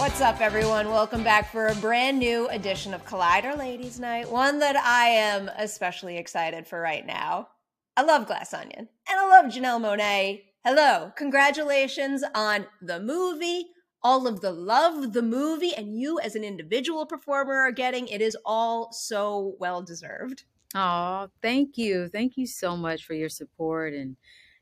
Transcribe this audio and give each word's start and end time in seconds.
What's 0.00 0.22
up, 0.22 0.40
everyone? 0.40 0.88
Welcome 0.88 1.22
back 1.22 1.52
for 1.52 1.66
a 1.66 1.74
brand 1.74 2.18
new 2.18 2.48
edition 2.48 2.94
of 2.94 3.04
Collider 3.04 3.54
Ladies 3.54 4.00
Night, 4.00 4.30
one 4.30 4.58
that 4.60 4.74
I 4.74 5.08
am 5.08 5.50
especially 5.58 6.16
excited 6.16 6.66
for 6.66 6.80
right 6.80 7.06
now. 7.06 7.48
I 7.98 8.02
love 8.04 8.26
Glass 8.26 8.54
Onion, 8.54 8.88
and 8.88 9.20
I 9.20 9.28
love 9.28 9.52
Janelle 9.52 9.78
Monáe. 9.78 10.40
Hello, 10.64 11.12
congratulations 11.16 12.24
on 12.34 12.64
the 12.80 12.98
movie, 12.98 13.66
all 14.02 14.26
of 14.26 14.40
the 14.40 14.52
love 14.52 15.12
the 15.12 15.20
movie, 15.20 15.74
and 15.74 16.00
you 16.00 16.18
as 16.18 16.34
an 16.34 16.44
individual 16.44 17.04
performer 17.04 17.56
are 17.56 17.70
getting. 17.70 18.08
It 18.08 18.22
is 18.22 18.38
all 18.46 18.94
so 18.94 19.54
well 19.60 19.82
deserved. 19.82 20.44
Oh, 20.74 21.28
thank 21.42 21.76
you. 21.76 22.08
Thank 22.08 22.38
you 22.38 22.46
so 22.46 22.74
much 22.74 23.04
for 23.04 23.12
your 23.12 23.28
support. 23.28 23.92
And, 23.92 24.16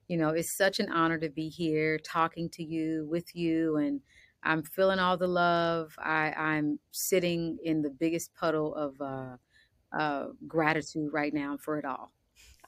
you 0.08 0.16
know, 0.16 0.30
it's 0.30 0.52
such 0.52 0.80
an 0.80 0.90
honor 0.90 1.18
to 1.18 1.28
be 1.28 1.48
here 1.48 1.96
talking 1.96 2.50
to 2.54 2.64
you, 2.64 3.06
with 3.08 3.36
you, 3.36 3.76
and 3.76 4.00
I'm 4.42 4.62
feeling 4.62 4.98
all 4.98 5.16
the 5.16 5.26
love. 5.26 5.94
I, 5.98 6.32
I'm 6.32 6.78
sitting 6.90 7.58
in 7.62 7.82
the 7.82 7.90
biggest 7.90 8.34
puddle 8.34 8.74
of 8.74 9.00
uh, 9.00 9.36
uh, 9.96 10.28
gratitude 10.46 11.12
right 11.12 11.34
now 11.34 11.56
for 11.56 11.78
it 11.78 11.84
all. 11.84 12.12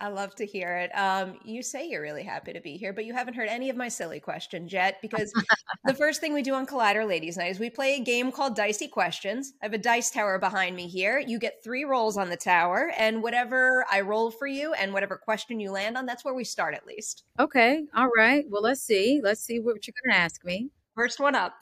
I 0.03 0.09
love 0.09 0.35
to 0.37 0.47
hear 0.47 0.77
it. 0.79 0.91
Um, 0.97 1.39
you 1.45 1.63
say 1.63 1.87
you're 1.87 2.01
really 2.01 2.23
happy 2.23 2.55
to 2.55 2.61
be 2.61 2.79
here, 2.79 2.95
but 2.95 3.05
you 3.05 3.13
haven't 3.13 3.35
heard 3.35 3.49
any 3.49 3.69
of 3.69 3.77
my 3.77 3.89
silly 3.89 4.19
questions 4.19 4.73
yet 4.73 4.97
because 5.03 5.31
the 5.85 5.93
first 5.93 6.23
thing 6.23 6.33
we 6.33 6.41
do 6.41 6.55
on 6.55 6.67
Collider 6.67 7.07
Ladies 7.07 7.37
Night 7.37 7.51
is 7.51 7.59
we 7.59 7.69
play 7.69 7.97
a 7.97 8.01
game 8.01 8.33
called 8.33 8.57
Dicey 8.57 8.89
Questions. 8.89 9.53
I 9.61 9.67
have 9.67 9.75
a 9.75 9.79
dice 9.79 10.11
tower 10.11 10.39
behind 10.39 10.75
me 10.75 10.89
here. 10.89 11.19
You 11.19 11.39
get 11.39 11.63
three 11.63 11.85
rolls 11.85 12.17
on 12.17 12.31
the 12.31 12.37
tower, 12.37 12.93
and 12.97 13.23
whatever 13.23 13.85
I 13.93 14.01
roll 14.01 14.31
for 14.31 14.47
you 14.47 14.73
and 14.73 14.95
whatever 14.95 15.19
question 15.19 15.61
you 15.61 15.71
land 15.71 15.99
on, 15.99 16.07
that's 16.07 16.25
where 16.25 16.35
we 16.35 16.45
start 16.45 16.75
at 16.75 16.87
least. 16.87 17.25
Okay. 17.39 17.85
All 17.95 18.09
right. 18.17 18.47
Well, 18.49 18.63
let's 18.63 18.83
see. 18.83 19.21
Let's 19.23 19.43
see 19.43 19.61
what 19.61 19.87
you're 19.87 19.95
going 20.03 20.15
to 20.15 20.19
ask 20.19 20.43
me. 20.47 20.71
First 20.95 21.21
one 21.21 21.35
up. 21.35 21.55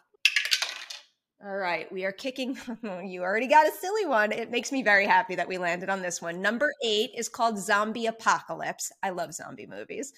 All 1.44 1.56
right, 1.56 1.91
we 1.93 2.05
are 2.05 2.12
kicking. 2.12 2.59
you 3.05 3.22
already 3.22 3.47
got 3.47 3.69
a 3.69 3.72
silly 3.81 4.06
one. 4.06 4.33
It 4.33 4.50
makes 4.50 4.72
me 4.72 4.83
very 4.83 5.06
happy 5.06 5.37
that 5.37 5.47
we 5.47 5.56
landed 5.56 5.89
on 5.89 6.03
this 6.03 6.21
one. 6.21 6.43
Number 6.43 6.72
eight 6.84 7.11
is 7.16 7.28
called 7.28 7.59
Zombie 7.59 8.06
Apocalypse. 8.06 8.91
I 9.05 9.11
love 9.11 9.33
zombie 9.33 9.66
movies. 9.66 10.12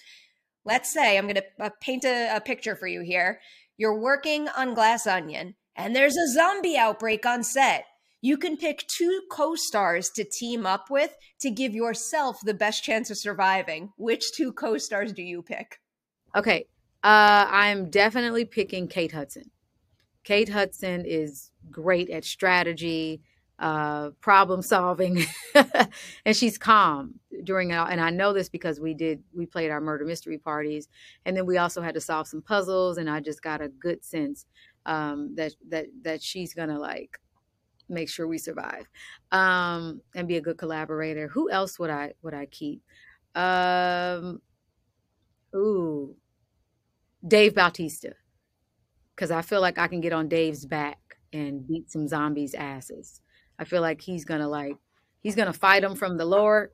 Let's 0.65 0.91
say 0.91 1.17
I'm 1.17 1.25
going 1.25 1.35
to 1.35 1.45
uh, 1.59 1.69
paint 1.79 2.05
a, 2.05 2.35
a 2.35 2.41
picture 2.41 2.75
for 2.75 2.87
you 2.87 3.01
here. 3.01 3.39
You're 3.77 3.99
working 3.99 4.47
on 4.49 4.73
Glass 4.73 5.05
Onion, 5.05 5.55
and 5.75 5.95
there's 5.95 6.17
a 6.17 6.31
zombie 6.33 6.77
outbreak 6.77 7.25
on 7.25 7.43
set. 7.43 7.85
You 8.21 8.37
can 8.37 8.57
pick 8.57 8.87
two 8.87 9.21
co 9.31 9.55
stars 9.55 10.09
to 10.11 10.23
team 10.23 10.65
up 10.65 10.89
with 10.89 11.15
to 11.41 11.51
give 11.51 11.73
yourself 11.73 12.39
the 12.43 12.53
best 12.53 12.83
chance 12.83 13.09
of 13.09 13.17
surviving. 13.17 13.93
Which 13.97 14.31
two 14.33 14.53
co 14.53 14.77
stars 14.77 15.13
do 15.13 15.21
you 15.21 15.43
pick? 15.43 15.79
Okay, 16.35 16.65
uh, 17.03 17.47
I'm 17.49 17.89
definitely 17.89 18.45
picking 18.45 18.87
Kate 18.87 19.11
Hudson. 19.11 19.51
Kate 20.23 20.49
Hudson 20.49 21.03
is 21.05 21.51
great 21.71 22.09
at 22.09 22.23
strategy, 22.23 23.21
uh, 23.59 24.11
problem 24.21 24.61
solving, 24.61 25.23
and 26.25 26.35
she's 26.35 26.57
calm 26.57 27.15
during. 27.43 27.71
And 27.71 28.01
I 28.01 28.09
know 28.11 28.33
this 28.33 28.49
because 28.49 28.79
we 28.79 28.93
did 28.93 29.23
we 29.33 29.45
played 29.45 29.71
our 29.71 29.81
murder 29.81 30.05
mystery 30.05 30.37
parties, 30.37 30.89
and 31.25 31.35
then 31.35 31.45
we 31.45 31.57
also 31.57 31.81
had 31.81 31.95
to 31.95 32.01
solve 32.01 32.27
some 32.27 32.41
puzzles. 32.41 32.97
And 32.97 33.09
I 33.09 33.19
just 33.19 33.41
got 33.41 33.61
a 33.61 33.69
good 33.69 34.03
sense 34.03 34.45
um, 34.85 35.33
that 35.35 35.53
that 35.69 35.87
that 36.03 36.21
she's 36.21 36.53
gonna 36.53 36.79
like 36.79 37.19
make 37.89 38.09
sure 38.09 38.27
we 38.27 38.37
survive 38.37 38.87
um, 39.31 40.01
and 40.15 40.27
be 40.27 40.37
a 40.37 40.41
good 40.41 40.57
collaborator. 40.57 41.27
Who 41.29 41.49
else 41.51 41.79
would 41.79 41.89
I 41.89 42.13
would 42.21 42.33
I 42.33 42.45
keep? 42.45 42.81
Um, 43.35 44.41
ooh, 45.55 46.15
Dave 47.27 47.55
Bautista 47.55 48.13
because 49.15 49.31
I 49.31 49.41
feel 49.41 49.61
like 49.61 49.77
I 49.77 49.87
can 49.87 50.01
get 50.01 50.13
on 50.13 50.27
Dave's 50.27 50.65
back 50.65 50.99
and 51.31 51.67
beat 51.67 51.91
some 51.91 52.07
zombies' 52.07 52.53
asses. 52.53 53.21
I 53.59 53.65
feel 53.65 53.81
like 53.81 54.01
he's 54.01 54.25
gonna 54.25 54.49
like 54.49 54.77
he's 55.21 55.35
gonna 55.35 55.53
fight 55.53 55.81
them 55.81 55.95
from 55.95 56.17
the 56.17 56.25
lower 56.25 56.71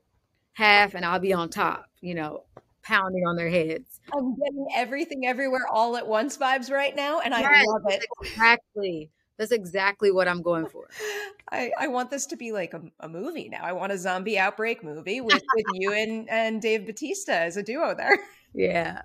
half, 0.54 0.94
and 0.94 1.06
I'll 1.06 1.20
be 1.20 1.34
on 1.34 1.50
top. 1.50 1.86
You 2.00 2.16
know, 2.16 2.44
pounding 2.84 3.28
on 3.28 3.36
their 3.36 3.50
heads. 3.50 4.00
I'm 4.16 4.36
getting 4.36 4.68
everything 4.76 5.28
everywhere 5.28 5.68
all 5.70 5.98
at 5.98 6.08
once 6.08 6.38
vibes 6.38 6.72
right 6.72 6.96
now, 6.96 7.20
and 7.20 7.34
I 7.34 7.42
love 7.42 7.82
it. 7.90 8.06
Exactly. 8.22 9.12
That's 9.38 9.52
exactly 9.52 10.12
what 10.12 10.28
I'm 10.28 10.42
going 10.42 10.68
for. 10.68 10.90
I, 11.52 11.72
I 11.80 11.88
want 11.88 12.10
this 12.10 12.26
to 12.28 12.36
be 12.36 12.52
like 12.52 12.74
a, 12.74 12.82
a, 13.00 13.08
movie 13.08 13.50
now. 13.50 13.62
I 13.62 13.72
want 13.72 13.92
a 13.92 13.98
zombie 13.98 14.38
outbreak 14.40 14.84
movie 14.84 15.22
with, 15.22 15.44
with 15.56 15.66
you 15.76 15.94
and, 15.94 16.28
and 16.30 16.62
Dave 16.62 16.86
Bautista 16.86 17.34
as 17.34 17.56
a 17.56 17.64
duo 17.64 17.94
there. 17.96 18.18
Yeah. 18.58 19.04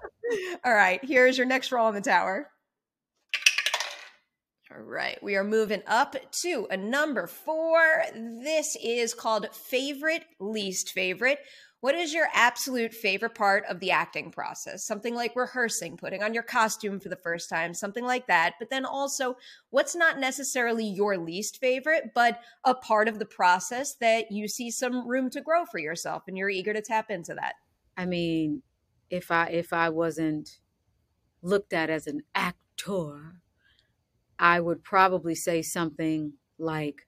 All 0.65 0.73
right. 0.73 0.99
Here's 1.05 1.37
your 1.37 1.47
next 1.47 1.71
roll 1.71 1.87
on 1.87 1.95
the 1.95 2.01
tower. 2.01 2.49
All 4.75 4.81
right, 4.81 5.23
we 5.23 5.37
are 5.37 5.45
moving 5.45 5.83
up 5.87 6.17
to 6.41 6.67
a 6.71 6.79
number 6.79 7.27
four. 7.27 7.83
This 8.15 8.75
is 8.83 9.13
called 9.13 9.55
favorite, 9.55 10.25
least 10.41 10.93
favorite. 10.93 11.41
What 11.81 11.95
is 11.95 12.15
your 12.15 12.29
absolute 12.33 12.95
favorite 12.95 13.35
part 13.35 13.65
of 13.69 13.81
the 13.81 13.91
acting 13.91 14.31
process? 14.31 14.87
Something 14.87 15.15
like 15.15 15.37
rehearsing, 15.37 15.99
putting 15.99 16.23
on 16.23 16.33
your 16.33 16.43
costume 16.43 17.01
for 17.01 17.11
the 17.11 17.17
first 17.17 17.51
time, 17.51 17.75
something 17.75 18.05
like 18.05 18.29
that. 18.29 18.55
But 18.59 18.71
then 18.71 18.87
also, 18.87 19.37
what's 19.69 19.95
not 19.95 20.19
necessarily 20.19 20.87
your 20.87 21.19
least 21.19 21.59
favorite, 21.59 22.13
but 22.15 22.41
a 22.65 22.75
part 22.75 23.09
of 23.09 23.19
the 23.19 23.27
process 23.27 23.97
that 23.97 24.33
you 24.33 24.49
see 24.49 24.71
some 24.71 25.07
room 25.07 25.29
to 25.31 25.43
grow 25.43 25.67
for 25.67 25.81
yourself 25.81 26.23
and 26.29 26.39
you're 26.39 26.49
eager 26.49 26.73
to 26.73 26.81
tap 26.81 27.11
into 27.11 27.35
that? 27.35 27.57
I 27.99 28.07
mean, 28.07 28.63
if 29.13 29.31
I 29.31 29.49
if 29.51 29.73
I 29.75 29.91
wasn't 29.91 30.61
looked 31.43 31.73
at 31.75 31.91
as 31.91 32.07
an 32.09 32.23
actor, 32.35 33.43
I 34.39 34.61
would 34.61 34.85
probably 34.85 35.35
say 35.35 35.63
something 35.63 36.35
like 36.59 37.07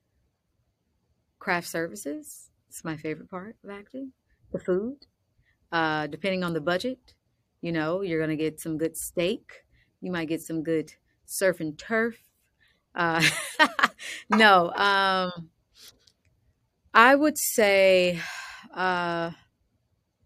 craft 1.38 1.68
services. 1.68 2.50
It's 2.68 2.84
my 2.84 2.96
favorite 2.96 3.30
part 3.30 3.56
of 3.62 3.70
acting. 3.70 4.12
the 4.50 4.58
food. 4.58 5.06
Uh, 5.72 6.06
depending 6.08 6.44
on 6.44 6.54
the 6.54 6.60
budget, 6.60 7.14
you 7.62 7.72
know, 7.72 8.02
you're 8.02 8.18
to 8.30 8.36
get 8.36 8.60
some 8.60 8.78
good 8.78 8.96
steak. 8.96 9.64
You 10.00 10.12
might 10.12 10.28
get 10.28 10.42
some 10.42 10.62
good 10.62 10.94
surf 11.26 11.60
and 11.60 11.78
turf. 11.78 12.18
Uh, 12.94 13.22
no, 14.30 14.72
um, 14.74 15.50
I 16.92 17.14
would 17.14 17.38
say, 17.38 18.20
uh, 18.72 19.32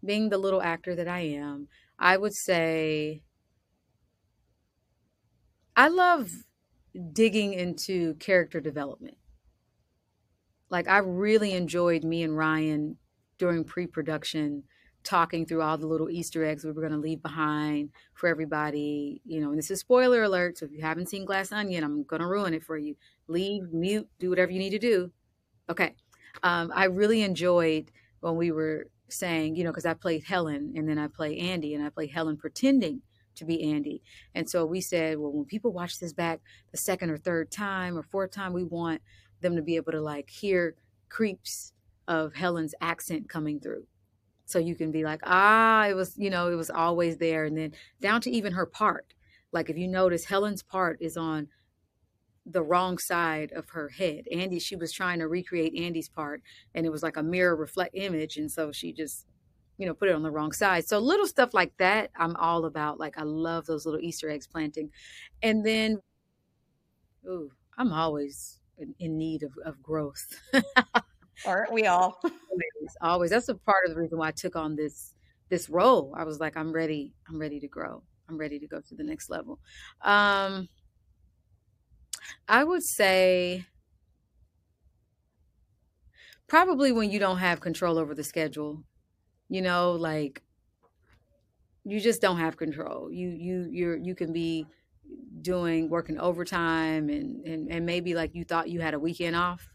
being 0.03 0.29
the 0.29 0.37
little 0.37 0.61
actor 0.61 0.95
that 0.95 1.07
I 1.07 1.19
am, 1.19 1.67
I 1.97 2.17
would 2.17 2.33
say 2.33 3.23
I 5.75 5.87
love 5.87 6.31
digging 7.13 7.53
into 7.53 8.15
character 8.15 8.59
development. 8.59 9.17
Like 10.69 10.87
I 10.87 10.99
really 10.99 11.53
enjoyed 11.53 12.03
me 12.03 12.23
and 12.23 12.33
Rian 12.33 12.95
during 13.37 13.63
pre-production 13.63 14.63
talking 15.03 15.45
through 15.45 15.61
all 15.61 15.77
the 15.77 15.87
little 15.87 16.09
Easter 16.09 16.43
eggs 16.43 16.63
we 16.63 16.71
were 16.71 16.81
going 16.81 16.93
to 16.93 16.99
leave 16.99 17.21
behind 17.21 17.89
for 18.13 18.27
everybody. 18.27 19.21
You 19.25 19.41
know, 19.41 19.49
and 19.49 19.57
this 19.57 19.71
is 19.71 19.79
spoiler 19.79 20.23
alert. 20.23 20.57
So 20.57 20.65
if 20.65 20.71
you 20.71 20.81
haven't 20.81 21.09
seen 21.09 21.25
Glass 21.25 21.51
Onion, 21.51 21.83
I'm 21.83 22.03
going 22.03 22.21
to 22.21 22.27
ruin 22.27 22.53
it 22.53 22.63
for 22.63 22.77
you. 22.77 22.95
Leave, 23.27 23.71
mute, 23.71 24.07
do 24.19 24.29
whatever 24.29 24.51
you 24.51 24.59
need 24.59 24.71
to 24.71 24.79
do. 24.79 25.11
Okay. 25.69 25.95
Um, 26.43 26.71
I 26.75 26.85
really 26.85 27.21
enjoyed 27.21 27.91
when 28.19 28.35
we 28.35 28.51
were 28.51 28.87
saying, 29.09 29.55
you 29.55 29.63
know, 29.63 29.71
because 29.71 29.85
I 29.85 29.93
played 29.93 30.23
Helen 30.23 30.73
and 30.75 30.87
then 30.87 30.97
I 30.97 31.07
play 31.07 31.37
Andy 31.37 31.73
and 31.73 31.83
I 31.83 31.89
play 31.89 32.07
Helen 32.07 32.37
pretending 32.37 33.01
to 33.35 33.45
be 33.45 33.71
Andy. 33.71 34.01
And 34.35 34.49
so 34.49 34.65
we 34.65 34.81
said, 34.81 35.17
well, 35.17 35.31
when 35.31 35.45
people 35.45 35.71
watch 35.71 35.99
this 35.99 36.13
back 36.13 36.41
the 36.71 36.77
second 36.77 37.09
or 37.09 37.17
third 37.17 37.51
time 37.51 37.97
or 37.97 38.03
fourth 38.03 38.31
time, 38.31 38.53
we 38.53 38.63
want 38.63 39.01
them 39.41 39.55
to 39.55 39.61
be 39.61 39.75
able 39.75 39.91
to 39.93 40.01
like 40.01 40.29
hear 40.29 40.75
creeps 41.09 41.73
of 42.07 42.33
Helen's 42.35 42.75
accent 42.81 43.29
coming 43.29 43.59
through. 43.59 43.85
So 44.45 44.57
you 44.57 44.75
can 44.75 44.91
be 44.91 45.03
like, 45.03 45.21
ah, 45.23 45.87
it 45.87 45.93
was, 45.93 46.17
you 46.17 46.29
know, 46.29 46.51
it 46.51 46.55
was 46.55 46.69
always 46.69 47.17
there. 47.17 47.45
And 47.45 47.57
then 47.57 47.73
down 48.01 48.21
to 48.21 48.31
even 48.31 48.53
her 48.53 48.65
part. 48.65 49.13
Like 49.51 49.69
if 49.69 49.77
you 49.77 49.87
notice, 49.87 50.25
Helen's 50.25 50.63
part 50.63 50.97
is 51.01 51.17
on 51.17 51.47
the 52.51 52.63
wrong 52.63 52.97
side 52.97 53.51
of 53.53 53.69
her 53.69 53.89
head. 53.89 54.25
Andy, 54.31 54.59
she 54.59 54.75
was 54.75 54.91
trying 54.91 55.19
to 55.19 55.27
recreate 55.27 55.73
Andy's 55.75 56.09
part, 56.09 56.41
and 56.73 56.85
it 56.85 56.91
was 56.91 57.03
like 57.03 57.17
a 57.17 57.23
mirror 57.23 57.55
reflect 57.55 57.95
image. 57.95 58.37
And 58.37 58.51
so 58.51 58.71
she 58.71 58.91
just, 58.91 59.27
you 59.77 59.85
know, 59.85 59.93
put 59.93 60.09
it 60.09 60.15
on 60.15 60.23
the 60.23 60.31
wrong 60.31 60.51
side. 60.51 60.87
So 60.87 60.99
little 60.99 61.27
stuff 61.27 61.53
like 61.53 61.75
that, 61.77 62.11
I'm 62.15 62.35
all 62.35 62.65
about. 62.65 62.99
Like 62.99 63.17
I 63.17 63.23
love 63.23 63.65
those 63.65 63.85
little 63.85 64.01
Easter 64.01 64.29
eggs 64.29 64.47
planting. 64.47 64.89
And 65.43 65.65
then, 65.65 65.99
ooh, 67.27 67.51
I'm 67.77 67.93
always 67.93 68.59
in, 68.77 68.95
in 68.99 69.17
need 69.17 69.43
of, 69.43 69.51
of 69.65 69.81
growth. 69.81 70.41
Aren't 71.45 71.71
we 71.71 71.85
all? 71.85 72.19
always, 72.23 72.97
always. 73.01 73.29
That's 73.31 73.49
a 73.49 73.55
part 73.55 73.85
of 73.87 73.93
the 73.93 73.99
reason 73.99 74.17
why 74.17 74.29
I 74.29 74.31
took 74.31 74.55
on 74.55 74.75
this 74.75 75.13
this 75.49 75.69
role. 75.69 76.13
I 76.15 76.25
was 76.25 76.39
like, 76.39 76.55
I'm 76.55 76.71
ready. 76.71 77.13
I'm 77.27 77.39
ready 77.39 77.59
to 77.59 77.67
grow. 77.67 78.03
I'm 78.27 78.37
ready 78.37 78.59
to 78.59 78.67
go 78.67 78.79
to 78.81 78.95
the 78.95 79.03
next 79.03 79.29
level. 79.29 79.59
Um, 80.01 80.69
I 82.47 82.63
would 82.63 82.83
say 82.83 83.65
probably 86.47 86.91
when 86.91 87.09
you 87.11 87.19
don't 87.19 87.37
have 87.37 87.59
control 87.61 87.97
over 87.97 88.13
the 88.15 88.23
schedule. 88.23 88.83
You 89.49 89.61
know, 89.61 89.93
like 89.93 90.43
you 91.83 91.99
just 91.99 92.21
don't 92.21 92.37
have 92.37 92.57
control. 92.57 93.11
You 93.11 93.29
you 93.29 93.67
you're 93.71 93.97
you 93.97 94.15
can 94.15 94.33
be 94.33 94.65
doing 95.41 95.89
working 95.89 96.19
overtime 96.19 97.09
and 97.09 97.45
and 97.45 97.71
and 97.71 97.85
maybe 97.85 98.15
like 98.15 98.35
you 98.35 98.45
thought 98.45 98.69
you 98.69 98.81
had 98.81 98.93
a 98.93 98.99
weekend 98.99 99.35
off 99.35 99.69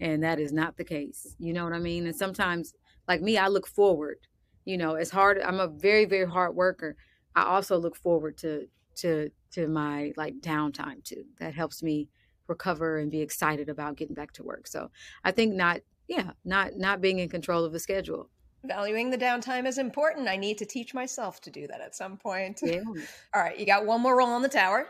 and 0.00 0.22
that 0.24 0.40
is 0.40 0.52
not 0.52 0.76
the 0.76 0.84
case. 0.84 1.36
You 1.38 1.52
know 1.52 1.64
what 1.64 1.74
I 1.74 1.80
mean? 1.80 2.06
And 2.06 2.16
sometimes 2.16 2.74
like 3.08 3.22
me, 3.22 3.38
I 3.38 3.48
look 3.48 3.66
forward. 3.68 4.18
You 4.64 4.78
know, 4.78 4.94
it's 4.96 5.10
hard. 5.10 5.40
I'm 5.40 5.60
a 5.60 5.68
very 5.68 6.04
very 6.06 6.30
hard 6.30 6.56
worker. 6.56 6.96
I 7.36 7.44
also 7.44 7.78
look 7.78 7.96
forward 7.96 8.38
to 8.38 8.68
to 8.96 9.30
to 9.52 9.68
my 9.68 10.12
like 10.16 10.40
downtime 10.40 11.02
too. 11.04 11.24
That 11.38 11.54
helps 11.54 11.82
me 11.82 12.08
recover 12.48 12.98
and 12.98 13.10
be 13.10 13.20
excited 13.20 13.68
about 13.68 13.96
getting 13.96 14.14
back 14.14 14.32
to 14.32 14.42
work. 14.42 14.66
So 14.66 14.90
I 15.24 15.32
think 15.32 15.54
not 15.54 15.80
yeah, 16.08 16.32
not 16.44 16.76
not 16.76 17.00
being 17.00 17.18
in 17.18 17.28
control 17.28 17.64
of 17.64 17.72
the 17.72 17.78
schedule. 17.78 18.28
Valuing 18.64 19.10
the 19.10 19.18
downtime 19.18 19.66
is 19.66 19.78
important. 19.78 20.28
I 20.28 20.36
need 20.36 20.58
to 20.58 20.64
teach 20.64 20.94
myself 20.94 21.40
to 21.42 21.50
do 21.50 21.66
that 21.66 21.80
at 21.80 21.96
some 21.96 22.16
point. 22.16 22.60
Yeah. 22.62 22.82
All 23.34 23.42
right, 23.42 23.58
you 23.58 23.66
got 23.66 23.86
one 23.86 24.00
more 24.00 24.16
roll 24.16 24.28
on 24.28 24.42
the 24.42 24.48
tower. 24.48 24.86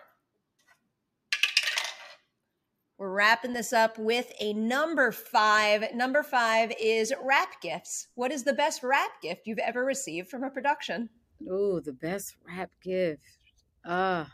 We're 2.99 3.11
wrapping 3.11 3.53
this 3.53 3.73
up 3.73 3.99
with 3.99 4.33
a 4.39 4.53
number 4.53 5.11
five. 5.11 5.93
Number 5.95 6.23
five 6.23 6.73
is 6.81 7.13
wrap 7.25 7.61
gifts. 7.61 8.09
What 8.15 8.31
is 8.31 8.45
the 8.45 8.53
best 8.53 8.83
wrap 8.85 9.21
gift 9.21 9.47
you've 9.47 9.59
ever 9.59 9.85
received 9.85 10.29
from 10.29 10.45
a 10.45 10.51
production? 10.51 11.09
Oh, 11.51 11.81
the 11.81 11.93
best 11.93 12.37
wrap 12.47 12.71
gift. 12.81 13.42
Uh 13.85 14.25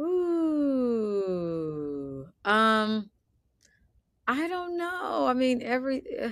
ooh. 0.00 1.26
Um 2.44 3.10
I 4.28 4.46
don't 4.48 4.76
know. 4.76 5.26
I 5.26 5.34
mean, 5.34 5.62
every 5.62 6.02
uh, 6.20 6.30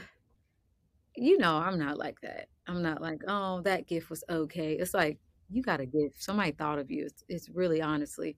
you 1.17 1.39
know, 1.39 1.56
I'm 1.56 1.79
not 1.79 1.99
like 1.99 2.21
that. 2.23 2.49
I'm 2.67 2.83
not 2.83 3.01
like, 3.01 3.23
"Oh, 3.29 3.61
that 3.62 3.87
gift 3.87 4.11
was 4.11 4.25
okay." 4.29 4.75
It's 4.75 4.95
like 4.95 5.19
you 5.51 5.62
got 5.62 5.81
a 5.81 5.87
gift. 5.87 6.23
Somebody 6.23 6.53
thought 6.53 6.79
of 6.79 6.91
you. 6.91 7.05
It's, 7.06 7.25
it's 7.29 7.49
really 7.51 7.81
honestly. 7.83 8.37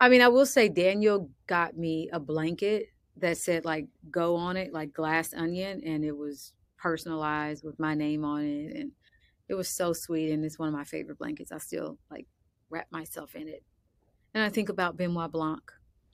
I 0.00 0.08
mean, 0.08 0.22
I 0.22 0.28
will 0.28 0.46
say 0.46 0.68
Daniel 0.68 1.30
got 1.46 1.76
me 1.76 2.10
a 2.12 2.20
blanket 2.20 2.88
that 3.18 3.38
said 3.38 3.64
like 3.64 3.86
go 4.10 4.36
on 4.36 4.56
it 4.56 4.72
like 4.72 4.92
glass 4.94 5.34
onion 5.34 5.82
and 5.84 6.04
it 6.04 6.16
was 6.16 6.54
personalized 6.78 7.64
with 7.64 7.78
my 7.80 7.94
name 7.94 8.24
on 8.24 8.42
it 8.44 8.76
and 8.76 8.92
it 9.52 9.54
was 9.54 9.68
so 9.68 9.92
sweet, 9.92 10.32
and 10.32 10.44
it's 10.44 10.58
one 10.58 10.66
of 10.66 10.74
my 10.74 10.84
favorite 10.84 11.18
blankets. 11.18 11.52
I 11.52 11.58
still 11.58 11.98
like 12.10 12.26
wrap 12.70 12.86
myself 12.90 13.34
in 13.34 13.48
it, 13.48 13.62
and 14.32 14.42
I 14.42 14.48
think 14.48 14.70
about 14.70 14.96
Benoit 14.96 15.30
Blanc. 15.30 15.60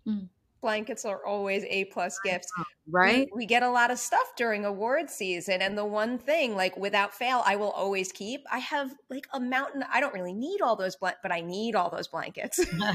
Mm. 0.06 0.29
Blankets 0.61 1.05
are 1.05 1.25
always 1.25 1.62
a 1.70 1.85
plus 1.85 2.19
gifts, 2.25 2.50
right? 2.90 3.29
We, 3.32 3.44
we, 3.44 3.46
get 3.46 3.62
a 3.62 3.70
lot 3.70 3.93
of 3.93 3.99
stuff 4.00 4.35
during 4.37 4.64
award 4.64 5.08
season, 5.08 5.62
and 5.62 5.79
the 5.79 5.85
one 5.85 6.19
thing, 6.19 6.56
like 6.56 6.76
without 6.76 7.14
fail, 7.14 7.44
I 7.46 7.55
will 7.55 7.70
always 7.70 8.11
keep. 8.11 8.40
I 8.50 8.58
have 8.58 8.93
like 9.08 9.29
a 9.32 9.38
mountain. 9.38 9.85
I 9.93 10.00
don't 10.00 10.12
really 10.12 10.35
need 10.35 10.61
all 10.61 10.75
those, 10.75 10.96
bl- 10.96 11.08
but 11.23 11.31
I 11.31 11.40
need 11.40 11.76
all 11.76 11.90
those 11.90 12.08
blankets. 12.08 12.58
you 12.73 12.93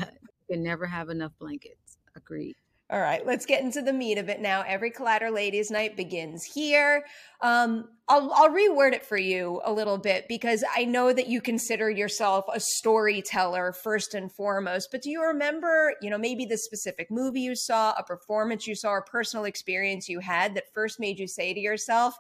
can 0.52 0.62
never 0.62 0.86
have 0.86 1.08
enough 1.08 1.32
blankets. 1.40 1.98
Agreed. 2.18 2.58
All 2.94 3.00
right, 3.00 3.26
let's 3.26 3.48
get 3.48 3.64
into 3.64 3.82
the 3.82 3.92
meat 3.92 4.20
of 4.20 4.30
it 4.30 4.40
now. 4.40 4.64
Every 4.68 4.92
Collider 4.92 5.34
Ladies 5.34 5.72
Night 5.72 5.98
begins 5.98 6.44
here. 6.44 7.04
Um, 7.42 7.90
I'll, 8.08 8.32
I'll 8.32 8.52
reword 8.52 8.94
it 8.94 9.04
for 9.04 9.18
you 9.18 9.62
a 9.66 9.74
little 9.74 9.98
bit 9.98 10.28
because 10.28 10.64
I 10.78 10.86
know 10.86 11.12
that 11.12 11.26
you 11.26 11.42
consider 11.42 11.90
yourself 11.90 12.46
a 12.54 12.60
storyteller 12.60 13.74
first 13.74 14.14
and 14.14 14.32
foremost. 14.32 14.90
But 14.92 15.02
do 15.02 15.10
you 15.10 15.24
remember, 15.24 15.96
you 16.04 16.12
know, 16.12 16.20
maybe 16.20 16.46
the 16.46 16.56
specific 16.56 17.10
movie 17.10 17.42
you 17.42 17.56
saw, 17.56 17.96
a 17.98 18.04
performance 18.04 18.68
you 18.68 18.76
saw, 18.76 19.00
a 19.00 19.02
personal 19.02 19.46
experience 19.46 20.08
you 20.08 20.20
had 20.20 20.54
that 20.54 20.72
first 20.72 21.00
made 21.00 21.18
you 21.18 21.28
say 21.28 21.52
to 21.52 21.60
yourself, 21.60 22.16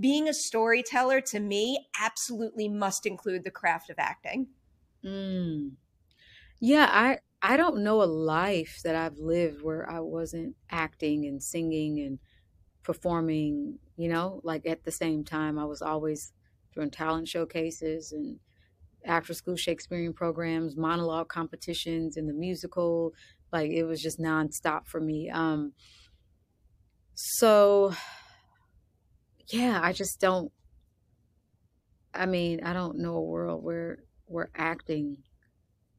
being 0.00 0.30
a 0.30 0.32
storyteller 0.32 1.20
to 1.20 1.38
me 1.38 1.86
absolutely 2.00 2.66
must 2.66 3.04
include 3.04 3.44
the 3.44 3.50
craft 3.50 3.90
of 3.90 3.96
acting? 3.98 4.46
Mm. 5.04 5.72
Yeah, 6.60 6.88
I 6.90 7.18
I 7.44 7.58
don't 7.58 7.84
know 7.84 8.02
a 8.02 8.04
life 8.06 8.80
that 8.84 8.96
I've 8.96 9.18
lived 9.18 9.62
where 9.62 9.88
I 9.88 10.00
wasn't 10.00 10.56
acting 10.70 11.26
and 11.26 11.42
singing 11.42 12.00
and 12.00 12.18
performing, 12.82 13.80
you 13.96 14.08
know, 14.08 14.40
like 14.44 14.66
at 14.66 14.84
the 14.84 14.90
same 14.90 15.24
time. 15.24 15.58
I 15.58 15.66
was 15.66 15.82
always 15.82 16.32
doing 16.74 16.90
talent 16.90 17.28
showcases 17.28 18.12
and 18.12 18.40
after 19.04 19.34
school 19.34 19.56
Shakespearean 19.56 20.14
programs, 20.14 20.76
monologue 20.76 21.28
competitions, 21.28 22.16
and 22.16 22.28
the 22.28 22.34
musical. 22.34 23.12
Like 23.52 23.70
it 23.70 23.84
was 23.84 24.02
just 24.02 24.18
nonstop 24.18 24.86
for 24.86 25.00
me. 25.00 25.30
Um, 25.30 25.74
so, 27.14 27.94
yeah, 29.48 29.80
I 29.82 29.92
just 29.92 30.20
don't. 30.20 30.52
I 32.14 32.26
mean, 32.26 32.62
I 32.62 32.72
don't 32.72 32.98
know 32.98 33.16
a 33.16 33.22
world 33.22 33.62
where 33.62 34.04
where 34.26 34.50
acting 34.54 35.18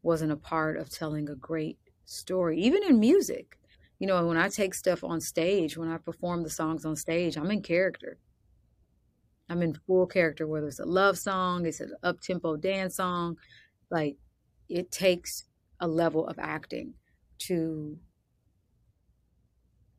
wasn't 0.05 0.31
a 0.31 0.37
part 0.37 0.77
of 0.77 0.89
telling 0.89 1.27
a 1.29 1.35
great 1.35 1.79
story, 2.05 2.61
even 2.61 2.83
in 2.83 2.99
music. 2.99 3.57
You 3.97 4.07
know, 4.07 4.25
when 4.27 4.37
I 4.37 4.49
take 4.49 4.75
stuff 4.75 5.03
on 5.03 5.19
stage, 5.19 5.77
when 5.77 5.89
I 5.89 5.97
perform 5.97 6.43
the 6.43 6.49
songs 6.49 6.85
on 6.85 6.95
stage, 6.95 7.37
I'm 7.37 7.49
in 7.49 7.61
character. 7.61 8.19
I'm 9.49 9.61
in 9.63 9.73
full 9.73 10.05
character, 10.05 10.45
whether 10.47 10.67
it's 10.67 10.79
a 10.79 10.85
love 10.85 11.17
song, 11.17 11.65
it's 11.65 11.79
an 11.79 11.93
up 12.03 12.21
tempo 12.21 12.55
dance 12.55 12.97
song. 12.97 13.37
Like, 13.89 14.17
it 14.69 14.91
takes 14.91 15.45
a 15.79 15.87
level 15.87 16.27
of 16.27 16.37
acting 16.39 16.93
to 17.39 17.97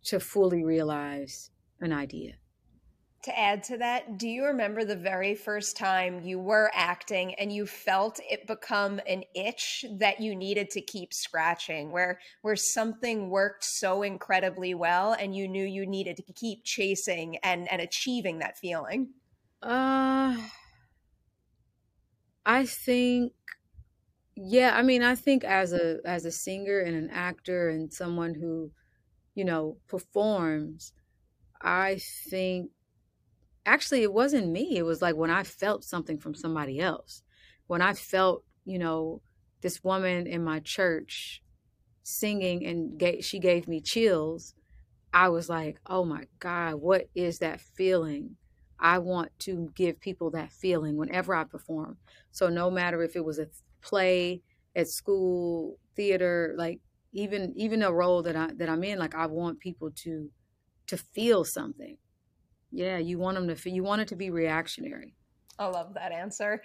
to 0.04 0.20
fully 0.20 0.62
realize 0.62 1.50
an 1.80 1.92
idea 1.92 2.34
to 3.26 3.38
add 3.38 3.62
to 3.64 3.76
that, 3.78 4.18
do 4.18 4.28
you 4.28 4.44
remember 4.44 4.84
the 4.84 4.96
very 4.96 5.34
first 5.34 5.76
time 5.76 6.20
you 6.20 6.38
were 6.38 6.70
acting 6.74 7.34
and 7.34 7.52
you 7.52 7.66
felt 7.66 8.18
it 8.28 8.46
become 8.46 9.00
an 9.06 9.24
itch 9.34 9.84
that 9.98 10.20
you 10.20 10.34
needed 10.34 10.70
to 10.70 10.80
keep 10.80 11.12
scratching 11.12 11.92
where 11.92 12.18
where 12.42 12.56
something 12.56 13.28
worked 13.28 13.64
so 13.64 14.02
incredibly 14.02 14.74
well 14.74 15.12
and 15.12 15.36
you 15.36 15.46
knew 15.48 15.64
you 15.64 15.86
needed 15.86 16.16
to 16.16 16.32
keep 16.32 16.64
chasing 16.64 17.36
and 17.38 17.70
and 17.70 17.82
achieving 17.82 18.38
that 18.38 18.58
feeling? 18.58 19.14
Uh, 19.62 20.36
I 22.46 22.64
think, 22.64 23.32
yeah. 24.34 24.76
I 24.76 24.82
mean, 24.82 25.02
I 25.02 25.14
think 25.14 25.44
as 25.44 25.72
a 25.72 26.00
as 26.04 26.24
a 26.24 26.30
singer 26.30 26.80
and 26.80 26.96
an 26.96 27.10
actor 27.10 27.68
and 27.68 27.92
someone 27.92 28.34
who, 28.34 28.72
you 29.34 29.44
know, 29.44 29.78
performs, 29.88 30.92
I 31.62 31.98
think 32.30 32.72
actually 33.66 34.02
it 34.02 34.12
wasn't 34.14 34.50
me. 34.50 34.76
It 34.78 34.84
was 34.84 35.02
like 35.02 35.16
when 35.16 35.30
I 35.30 35.42
felt 35.44 35.84
something 35.84 36.18
from 36.18 36.34
somebody 36.34 36.80
else. 36.80 37.22
When 37.68 37.82
I 37.82 37.94
felt, 37.94 38.44
you 38.64 38.78
know, 38.78 39.22
this 39.62 39.84
woman 39.84 40.26
in 40.26 40.44
my 40.44 40.60
church 40.60 41.42
singing 42.02 42.64
and 42.66 42.98
gave, 42.98 43.24
she 43.24 43.38
gave 43.38 43.68
me 43.68 43.80
chills. 43.80 44.54
I 45.12 45.28
was 45.30 45.48
like, 45.48 45.80
"Oh 45.86 46.04
my 46.04 46.26
god, 46.40 46.76
what 46.76 47.08
is 47.14 47.38
that 47.40 47.60
feeling?" 47.60 48.36
I 48.78 48.98
want 48.98 49.38
to 49.40 49.70
give 49.74 50.00
people 50.00 50.30
that 50.32 50.52
feeling 50.52 50.96
whenever 50.96 51.34
I 51.34 51.44
perform. 51.44 51.98
So 52.32 52.48
no 52.50 52.70
matter 52.70 53.02
if 53.02 53.16
it 53.16 53.24
was 53.24 53.38
a 53.38 53.48
play 53.82 54.42
at 54.76 54.88
school, 54.88 55.78
theater, 55.96 56.54
like 56.58 56.80
even 57.12 57.52
even 57.56 57.82
a 57.82 57.92
role 57.92 58.22
that 58.22 58.36
I 58.36 58.52
that 58.54 58.68
I'm 58.68 58.84
in, 58.84 58.98
like 58.98 59.14
I 59.14 59.26
want 59.26 59.60
people 59.60 59.90
to 60.04 60.30
to 60.88 60.96
feel 60.98 61.44
something. 61.44 61.98
Yeah, 62.76 62.98
you 62.98 63.18
want 63.18 63.36
them 63.36 63.48
to 63.48 63.70
you 63.70 63.82
want 63.82 64.02
it 64.02 64.08
to 64.08 64.16
be 64.16 64.28
reactionary. 64.28 65.14
I 65.58 65.66
love 65.68 65.94
that 65.94 66.12
answer. 66.12 66.62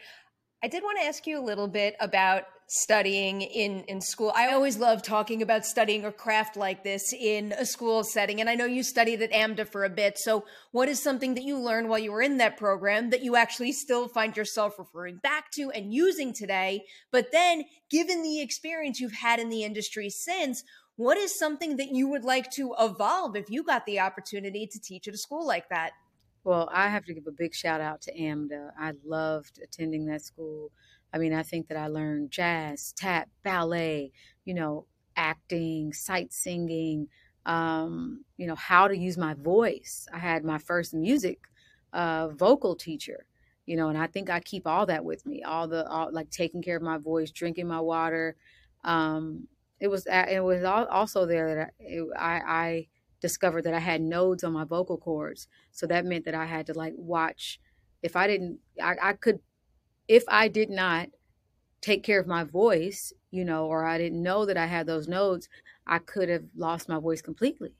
I 0.61 0.67
did 0.67 0.83
want 0.83 0.99
to 0.99 1.05
ask 1.05 1.25
you 1.25 1.39
a 1.39 1.41
little 1.41 1.69
bit 1.69 1.95
about 2.01 2.43
studying 2.67 3.41
in 3.41 3.85
in 3.85 4.01
school. 4.01 4.33
I 4.35 4.51
always 4.51 4.77
love 4.77 5.03
talking 5.03 5.41
about 5.41 5.65
studying 5.65 6.03
a 6.03 6.11
craft 6.11 6.57
like 6.57 6.83
this 6.83 7.13
in 7.13 7.53
a 7.53 7.65
school 7.65 8.03
setting. 8.03 8.41
And 8.41 8.49
I 8.49 8.55
know 8.55 8.65
you 8.65 8.83
studied 8.83 9.21
at 9.21 9.31
AMDA 9.31 9.69
for 9.69 9.85
a 9.85 9.89
bit. 9.89 10.17
So, 10.17 10.43
what 10.71 10.89
is 10.89 11.01
something 11.01 11.33
that 11.35 11.45
you 11.45 11.57
learned 11.57 11.87
while 11.87 11.99
you 11.99 12.11
were 12.11 12.21
in 12.21 12.37
that 12.37 12.57
program 12.57 13.09
that 13.11 13.23
you 13.23 13.37
actually 13.37 13.71
still 13.71 14.09
find 14.09 14.35
yourself 14.35 14.77
referring 14.77 15.15
back 15.17 15.51
to 15.51 15.71
and 15.71 15.93
using 15.93 16.33
today? 16.33 16.83
But 17.09 17.31
then, 17.31 17.63
given 17.89 18.21
the 18.21 18.41
experience 18.41 18.99
you've 18.99 19.13
had 19.13 19.39
in 19.39 19.47
the 19.47 19.63
industry 19.63 20.09
since, 20.09 20.61
what 20.95 21.17
is 21.17 21.37
something 21.37 21.77
that 21.77 21.89
you 21.91 22.07
would 22.07 22.23
like 22.23 22.51
to 22.51 22.75
evolve 22.79 23.35
if 23.35 23.49
you 23.49 23.63
got 23.63 23.85
the 23.85 23.99
opportunity 23.99 24.67
to 24.67 24.79
teach 24.79 25.07
at 25.07 25.13
a 25.13 25.17
school 25.17 25.45
like 25.45 25.69
that? 25.69 25.91
Well, 26.43 26.69
I 26.71 26.89
have 26.89 27.05
to 27.05 27.13
give 27.13 27.27
a 27.27 27.31
big 27.31 27.53
shout 27.53 27.81
out 27.81 28.01
to 28.03 28.13
AMDA. 28.13 28.71
I 28.77 28.93
loved 29.05 29.59
attending 29.63 30.05
that 30.07 30.21
school. 30.21 30.71
I 31.13 31.17
mean, 31.17 31.33
I 31.33 31.43
think 31.43 31.67
that 31.67 31.77
I 31.77 31.87
learned 31.87 32.31
jazz, 32.31 32.93
tap, 32.93 33.29
ballet, 33.43 34.11
you 34.45 34.53
know, 34.53 34.87
acting, 35.15 35.93
sight 35.93 36.33
singing, 36.33 37.07
um, 37.45 38.23
you 38.37 38.47
know, 38.47 38.55
how 38.55 38.87
to 38.87 38.97
use 38.97 39.17
my 39.17 39.33
voice. 39.33 40.07
I 40.11 40.19
had 40.19 40.43
my 40.43 40.57
first 40.57 40.93
music 40.93 41.39
uh, 41.93 42.29
vocal 42.29 42.75
teacher, 42.75 43.25
you 43.65 43.75
know, 43.75 43.89
and 43.89 43.97
I 43.97 44.07
think 44.07 44.29
I 44.29 44.39
keep 44.39 44.65
all 44.65 44.85
that 44.87 45.03
with 45.03 45.25
me. 45.25 45.43
All 45.43 45.67
the 45.67 45.87
all, 45.87 46.11
like 46.11 46.29
taking 46.31 46.61
care 46.61 46.77
of 46.77 46.83
my 46.83 46.97
voice, 46.97 47.31
drinking 47.31 47.67
my 47.67 47.81
water. 47.81 48.35
Um, 48.83 49.47
it 49.81 49.89
was 49.89 50.07
it 50.07 50.43
was 50.43 50.63
also 50.63 51.25
there 51.25 51.55
that 51.55 51.67
I, 51.67 51.71
it, 51.83 52.07
I, 52.17 52.41
I 52.45 52.87
discovered 53.21 53.63
that 53.65 53.73
I 53.75 53.79
had 53.79 54.01
nodes 54.01 54.45
on 54.45 54.53
my 54.53 54.65
vocal 54.65 54.97
cords. 54.97 55.49
So 55.71 55.87
that 55.87 56.05
meant 56.05 56.25
that 56.25 56.35
I 56.35 56.45
had 56.45 56.67
to 56.67 56.73
like 56.73 56.93
watch 56.97 57.59
if 58.03 58.15
I 58.15 58.27
didn't 58.27 58.59
I, 58.81 58.95
I 59.01 59.13
could 59.13 59.41
if 60.07 60.23
I 60.27 60.47
did 60.49 60.69
not 60.69 61.09
take 61.81 62.03
care 62.03 62.19
of 62.19 62.27
my 62.27 62.43
voice, 62.43 63.13
you 63.31 63.45
know, 63.45 63.65
or 63.67 63.85
I 63.85 63.97
didn't 63.97 64.23
know 64.23 64.45
that 64.45 64.57
I 64.57 64.67
had 64.67 64.87
those 64.87 65.07
nodes, 65.07 65.49
I 65.87 65.99
could 65.99 66.29
have 66.29 66.45
lost 66.55 66.89
my 66.89 66.99
voice 66.99 67.21
completely. 67.21 67.75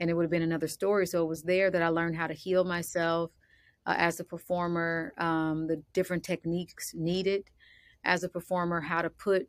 And 0.00 0.10
it 0.10 0.14
would 0.14 0.24
have 0.24 0.30
been 0.30 0.42
another 0.42 0.68
story. 0.68 1.06
So 1.06 1.24
it 1.24 1.28
was 1.28 1.42
there 1.44 1.70
that 1.70 1.82
I 1.82 1.88
learned 1.88 2.16
how 2.16 2.26
to 2.28 2.34
heal 2.34 2.64
myself 2.64 3.32
uh, 3.86 3.94
as 3.96 4.20
a 4.20 4.24
performer, 4.24 5.12
um, 5.18 5.66
the 5.68 5.82
different 5.92 6.24
techniques 6.24 6.94
needed 6.94 7.50
as 8.04 8.24
a 8.24 8.28
performer, 8.28 8.80
how 8.80 9.02
to 9.02 9.10
put, 9.10 9.48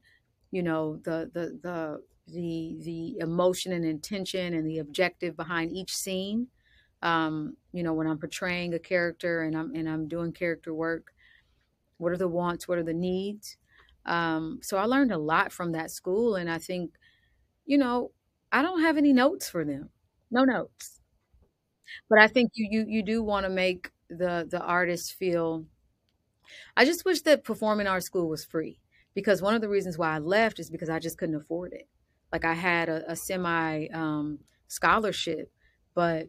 you 0.52 0.64
know, 0.64 0.98
the 0.98 1.30
the 1.34 1.60
the 1.62 2.04
the 2.28 2.78
the 2.84 3.18
emotion 3.20 3.72
and 3.74 3.86
intention 3.86 4.54
and 4.54 4.68
the 4.68 4.80
objective 4.80 5.36
behind 5.36 5.72
each 5.72 5.96
scene. 5.96 6.48
Um, 7.02 7.58
you 7.74 7.84
know, 7.84 7.94
when 7.94 8.08
I'm 8.08 8.20
portraying 8.20 8.74
a 8.74 8.80
character 8.80 9.42
and 9.44 9.58
I'm 9.58 9.74
and 9.76 9.90
I'm 9.90 10.08
doing 10.08 10.34
character 10.34 10.74
work, 10.74 11.14
what 11.98 12.12
are 12.12 12.18
the 12.18 12.28
wants? 12.28 12.68
What 12.68 12.78
are 12.78 12.84
the 12.84 12.94
needs? 12.94 13.58
Um, 14.06 14.60
so 14.64 14.78
I 14.78 14.86
learned 14.86 15.12
a 15.12 15.18
lot 15.18 15.52
from 15.52 15.74
that 15.74 15.92
school, 15.92 16.36
and 16.36 16.50
I 16.50 16.58
think, 16.58 16.92
you 17.66 17.78
know, 17.78 18.12
I 18.52 18.62
don't 18.64 18.82
have 18.82 18.98
any 18.98 19.14
notes 19.14 19.50
for 19.50 19.66
them, 19.66 19.90
no 20.32 20.44
notes. 20.46 21.02
But 22.10 22.20
I 22.20 22.28
think 22.28 22.52
you 22.56 22.68
you 22.70 22.86
you 22.88 23.04
do 23.04 23.24
want 23.24 23.46
to 23.46 23.50
make 23.50 23.92
the 24.10 24.46
the 24.50 24.60
artist 24.62 25.14
feel. 25.14 25.66
I 26.76 26.86
just 26.86 27.06
wish 27.06 27.22
that 27.22 27.44
performing 27.44 27.88
art 27.88 28.04
school 28.04 28.28
was 28.30 28.46
free 28.46 28.80
because 29.20 29.42
one 29.42 29.54
of 29.54 29.60
the 29.60 29.68
reasons 29.68 29.98
why 29.98 30.16
I 30.16 30.20
left 30.20 30.60
is 30.60 30.70
because 30.70 30.90
I 30.90 31.00
just 31.00 31.18
couldn't 31.18 31.36
afford 31.36 31.74
it 31.74 31.90
like 32.32 32.46
I 32.46 32.54
had 32.54 32.88
a, 32.88 33.12
a 33.12 33.16
semi 33.18 33.88
um, 33.94 34.40
scholarship, 34.70 35.52
but 35.94 36.28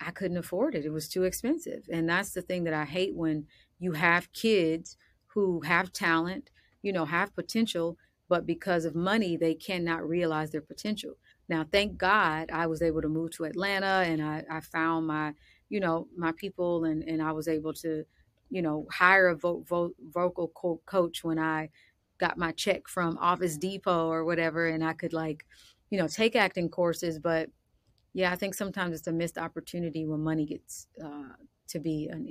I 0.00 0.12
couldn't 0.12 0.36
afford 0.36 0.76
it. 0.76 0.84
It 0.84 0.92
was 0.92 1.08
too 1.08 1.24
expensive. 1.24 1.82
And 1.90 2.08
that's 2.08 2.32
the 2.32 2.42
thing 2.42 2.62
that 2.64 2.74
I 2.74 2.84
hate 2.84 3.16
when 3.16 3.46
you 3.80 3.92
have 3.92 4.32
kids 4.32 4.96
who 5.34 5.62
have 5.62 5.92
talent, 5.92 6.50
you 6.80 6.92
know, 6.92 7.06
have 7.06 7.34
potential, 7.34 7.96
but 8.28 8.46
because 8.46 8.84
of 8.84 8.94
money, 8.94 9.36
they 9.36 9.54
cannot 9.54 10.08
realize 10.08 10.52
their 10.52 10.60
potential. 10.60 11.14
Now, 11.48 11.66
thank 11.72 11.98
God 11.98 12.50
I 12.52 12.66
was 12.66 12.82
able 12.82 13.02
to 13.02 13.08
move 13.08 13.32
to 13.32 13.44
Atlanta 13.44 14.04
and 14.06 14.22
I, 14.22 14.44
I 14.48 14.60
found 14.60 15.08
my, 15.08 15.32
you 15.68 15.80
know, 15.80 16.06
my 16.16 16.32
people 16.36 16.84
and, 16.84 17.02
and 17.02 17.20
I 17.20 17.32
was 17.32 17.48
able 17.48 17.72
to, 17.74 18.04
you 18.50 18.62
know, 18.62 18.86
hire 18.92 19.28
a 19.28 19.36
vo- 19.36 19.64
vo- 19.66 19.94
vocal 20.12 20.52
co- 20.54 20.80
coach 20.86 21.24
when 21.24 21.38
I 21.40 21.70
got 22.18 22.38
my 22.38 22.52
check 22.52 22.88
from 22.88 23.18
Office 23.18 23.56
Depot 23.56 24.08
or 24.08 24.24
whatever, 24.24 24.68
and 24.68 24.84
I 24.84 24.92
could 24.92 25.12
like, 25.12 25.44
you 25.90 25.98
know, 25.98 26.08
take 26.08 26.36
acting 26.36 26.68
courses. 26.68 27.18
But 27.18 27.50
yeah, 28.12 28.32
I 28.32 28.36
think 28.36 28.54
sometimes 28.54 28.96
it's 28.96 29.06
a 29.06 29.12
missed 29.12 29.38
opportunity 29.38 30.06
when 30.06 30.20
money 30.20 30.44
gets 30.44 30.88
uh, 31.02 31.34
to 31.68 31.78
be 31.78 32.08
an 32.08 32.30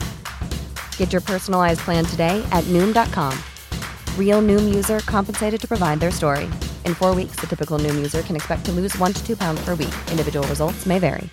Get 1.01 1.11
your 1.11 1.21
personalized 1.23 1.79
plan 1.79 2.05
today 2.05 2.47
at 2.51 2.63
noom.com. 2.65 3.35
Real 4.19 4.39
noom 4.39 4.71
user 4.71 4.99
compensated 4.99 5.59
to 5.61 5.67
provide 5.67 5.99
their 5.99 6.11
story. 6.11 6.43
In 6.85 6.93
four 6.93 7.15
weeks, 7.15 7.35
the 7.37 7.47
typical 7.47 7.79
noom 7.79 7.95
user 7.95 8.21
can 8.21 8.35
expect 8.35 8.65
to 8.65 8.71
lose 8.71 8.95
one 8.99 9.11
to 9.11 9.25
two 9.25 9.35
pounds 9.35 9.65
per 9.65 9.73
week. 9.73 9.93
Individual 10.11 10.47
results 10.47 10.85
may 10.85 10.99
vary. 10.99 11.27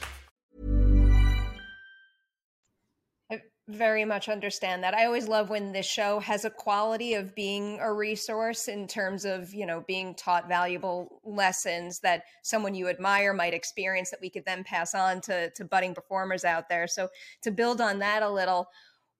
I 3.31 3.43
very 3.69 4.07
much 4.07 4.31
understand 4.31 4.83
that. 4.85 4.95
I 4.95 5.05
always 5.05 5.29
love 5.29 5.51
when 5.51 5.73
this 5.73 5.85
show 5.85 6.19
has 6.21 6.47
a 6.47 6.51
quality 6.51 7.13
of 7.13 7.35
being 7.35 7.79
a 7.81 7.93
resource 7.93 8.69
in 8.69 8.87
terms 8.87 9.27
of, 9.27 9.53
you 9.53 9.67
know, 9.67 9.85
being 9.87 10.15
taught 10.15 10.49
valuable 10.49 11.21
lessons 11.25 12.01
that 12.01 12.23
someone 12.43 12.75
you 12.75 12.89
admire 12.89 13.35
might 13.35 13.53
experience 13.53 14.11
that 14.13 14.23
we 14.23 14.31
could 14.31 14.47
then 14.47 14.65
pass 14.65 14.95
on 14.95 15.21
to, 15.21 15.51
to 15.51 15.65
budding 15.67 15.95
performers 15.95 16.47
out 16.47 16.71
there. 16.71 16.87
So 16.87 17.11
to 17.43 17.51
build 17.51 17.83
on 17.83 17.99
that 17.99 18.23
a 18.23 18.31
little, 18.31 18.69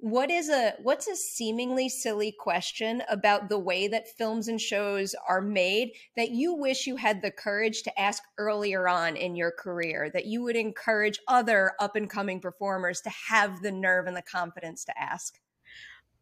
what 0.00 0.31
is 0.31 0.49
a 0.49 0.75
what's 0.81 1.09
a 1.09 1.17
seemingly 1.17 1.88
silly 1.88 2.31
question 2.31 3.02
about 3.09 3.49
the 3.49 3.59
way 3.59 3.88
that 3.88 4.07
films 4.09 4.47
and 4.47 4.61
shows 4.61 5.14
are 5.28 5.40
made 5.40 5.90
that 6.17 6.31
you 6.31 6.55
wish 6.55 6.87
you 6.87 6.95
had 6.95 7.21
the 7.21 7.33
courage 7.33 7.83
to 7.83 8.00
ask 8.00 8.23
earlier 8.38 8.88
on 8.88 9.17
in 9.17 9.35
your 9.35 9.50
career 9.50 10.09
that 10.11 10.26
you 10.26 10.40
would 10.43 10.55
encourage 10.55 11.19
other 11.26 11.73
up 11.81 11.97
and 11.97 12.09
coming 12.09 12.40
performers 12.40 13.00
to 13.00 13.11
have 13.11 13.61
the 13.62 13.73
nerve 13.73 14.07
and 14.07 14.17
the 14.17 14.23
confidence 14.23 14.85
to 14.85 14.97
ask? 14.97 15.40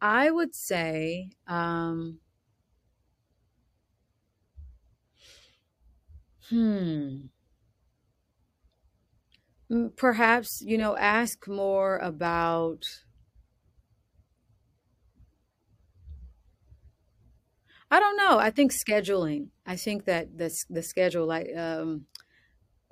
I 0.00 0.30
would 0.30 0.54
say 0.54 1.30
um 1.46 2.20
hmm 6.48 7.28
perhaps 9.96 10.62
you 10.62 10.78
know 10.78 10.96
ask 10.96 11.46
more 11.48 11.98
about 11.98 13.04
I 17.90 18.00
don't 18.00 18.16
know. 18.16 18.38
I 18.38 18.50
think 18.50 18.72
scheduling. 18.72 19.50
I 19.64 19.76
think 19.76 20.04
that 20.06 20.36
the 20.38 20.50
the 20.68 20.82
schedule, 20.82 21.26
like 21.26 21.54
um, 21.56 22.06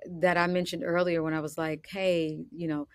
that 0.06 0.36
I 0.36 0.46
mentioned 0.46 0.84
earlier, 0.84 1.22
when 1.22 1.34
I 1.34 1.40
was 1.40 1.58
like, 1.58 1.86
"Hey, 1.90 2.46
you 2.52 2.68
know, 2.68 2.88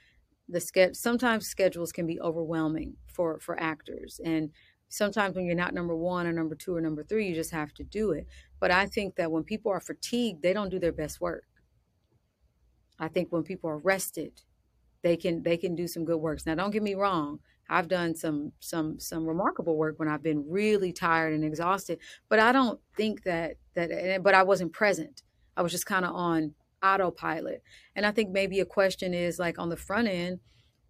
the 0.49 0.61
schedule." 0.61 0.95
Sometimes 0.95 1.47
schedules 1.47 1.91
can 1.91 2.07
be 2.07 2.19
overwhelming 2.21 2.97
for 3.07 3.39
for 3.39 3.59
actors, 3.59 4.19
and 4.23 4.51
sometimes 4.89 5.35
when 5.35 5.45
you're 5.45 5.55
not 5.55 5.73
number 5.73 5.95
one 5.95 6.27
or 6.27 6.33
number 6.33 6.55
two 6.55 6.75
or 6.75 6.81
number 6.81 7.03
three, 7.03 7.27
you 7.29 7.35
just 7.35 7.51
have 7.51 7.73
to 7.75 7.83
do 7.83 8.11
it. 8.11 8.27
But 8.59 8.71
I 8.71 8.87
think 8.87 9.15
that 9.17 9.31
when 9.31 9.43
people 9.43 9.71
are 9.71 9.81
fatigued, 9.81 10.43
they 10.43 10.53
don't 10.53 10.69
do 10.69 10.79
their 10.79 10.93
best 10.93 11.21
work. 11.21 11.45
I 12.99 13.07
think 13.07 13.31
when 13.31 13.43
people 13.43 13.69
are 13.69 13.77
rested, 13.77 14.43
they 15.03 15.17
can 15.17 15.43
they 15.43 15.57
can 15.57 15.75
do 15.75 15.87
some 15.87 16.05
good 16.05 16.19
works. 16.19 16.45
Now, 16.45 16.55
don't 16.55 16.71
get 16.71 16.83
me 16.83 16.95
wrong. 16.95 17.41
I've 17.69 17.87
done 17.87 18.15
some 18.15 18.51
some 18.59 18.99
some 18.99 19.25
remarkable 19.27 19.77
work 19.77 19.99
when 19.99 20.07
I've 20.07 20.23
been 20.23 20.49
really 20.49 20.91
tired 20.91 21.33
and 21.33 21.43
exhausted, 21.43 21.99
but 22.27 22.39
I 22.39 22.51
don't 22.51 22.79
think 22.97 23.23
that 23.23 23.57
that 23.75 23.91
eh, 23.91 24.17
but 24.17 24.33
I 24.33 24.43
wasn't 24.43 24.73
present. 24.73 25.21
I 25.55 25.61
was 25.61 25.71
just 25.71 25.85
kind 25.85 26.05
of 26.05 26.15
on 26.15 26.55
autopilot. 26.83 27.61
And 27.95 28.05
I 28.05 28.11
think 28.11 28.31
maybe 28.31 28.59
a 28.59 28.65
question 28.65 29.13
is 29.13 29.39
like 29.39 29.59
on 29.59 29.69
the 29.69 29.77
front 29.77 30.07
end, 30.07 30.39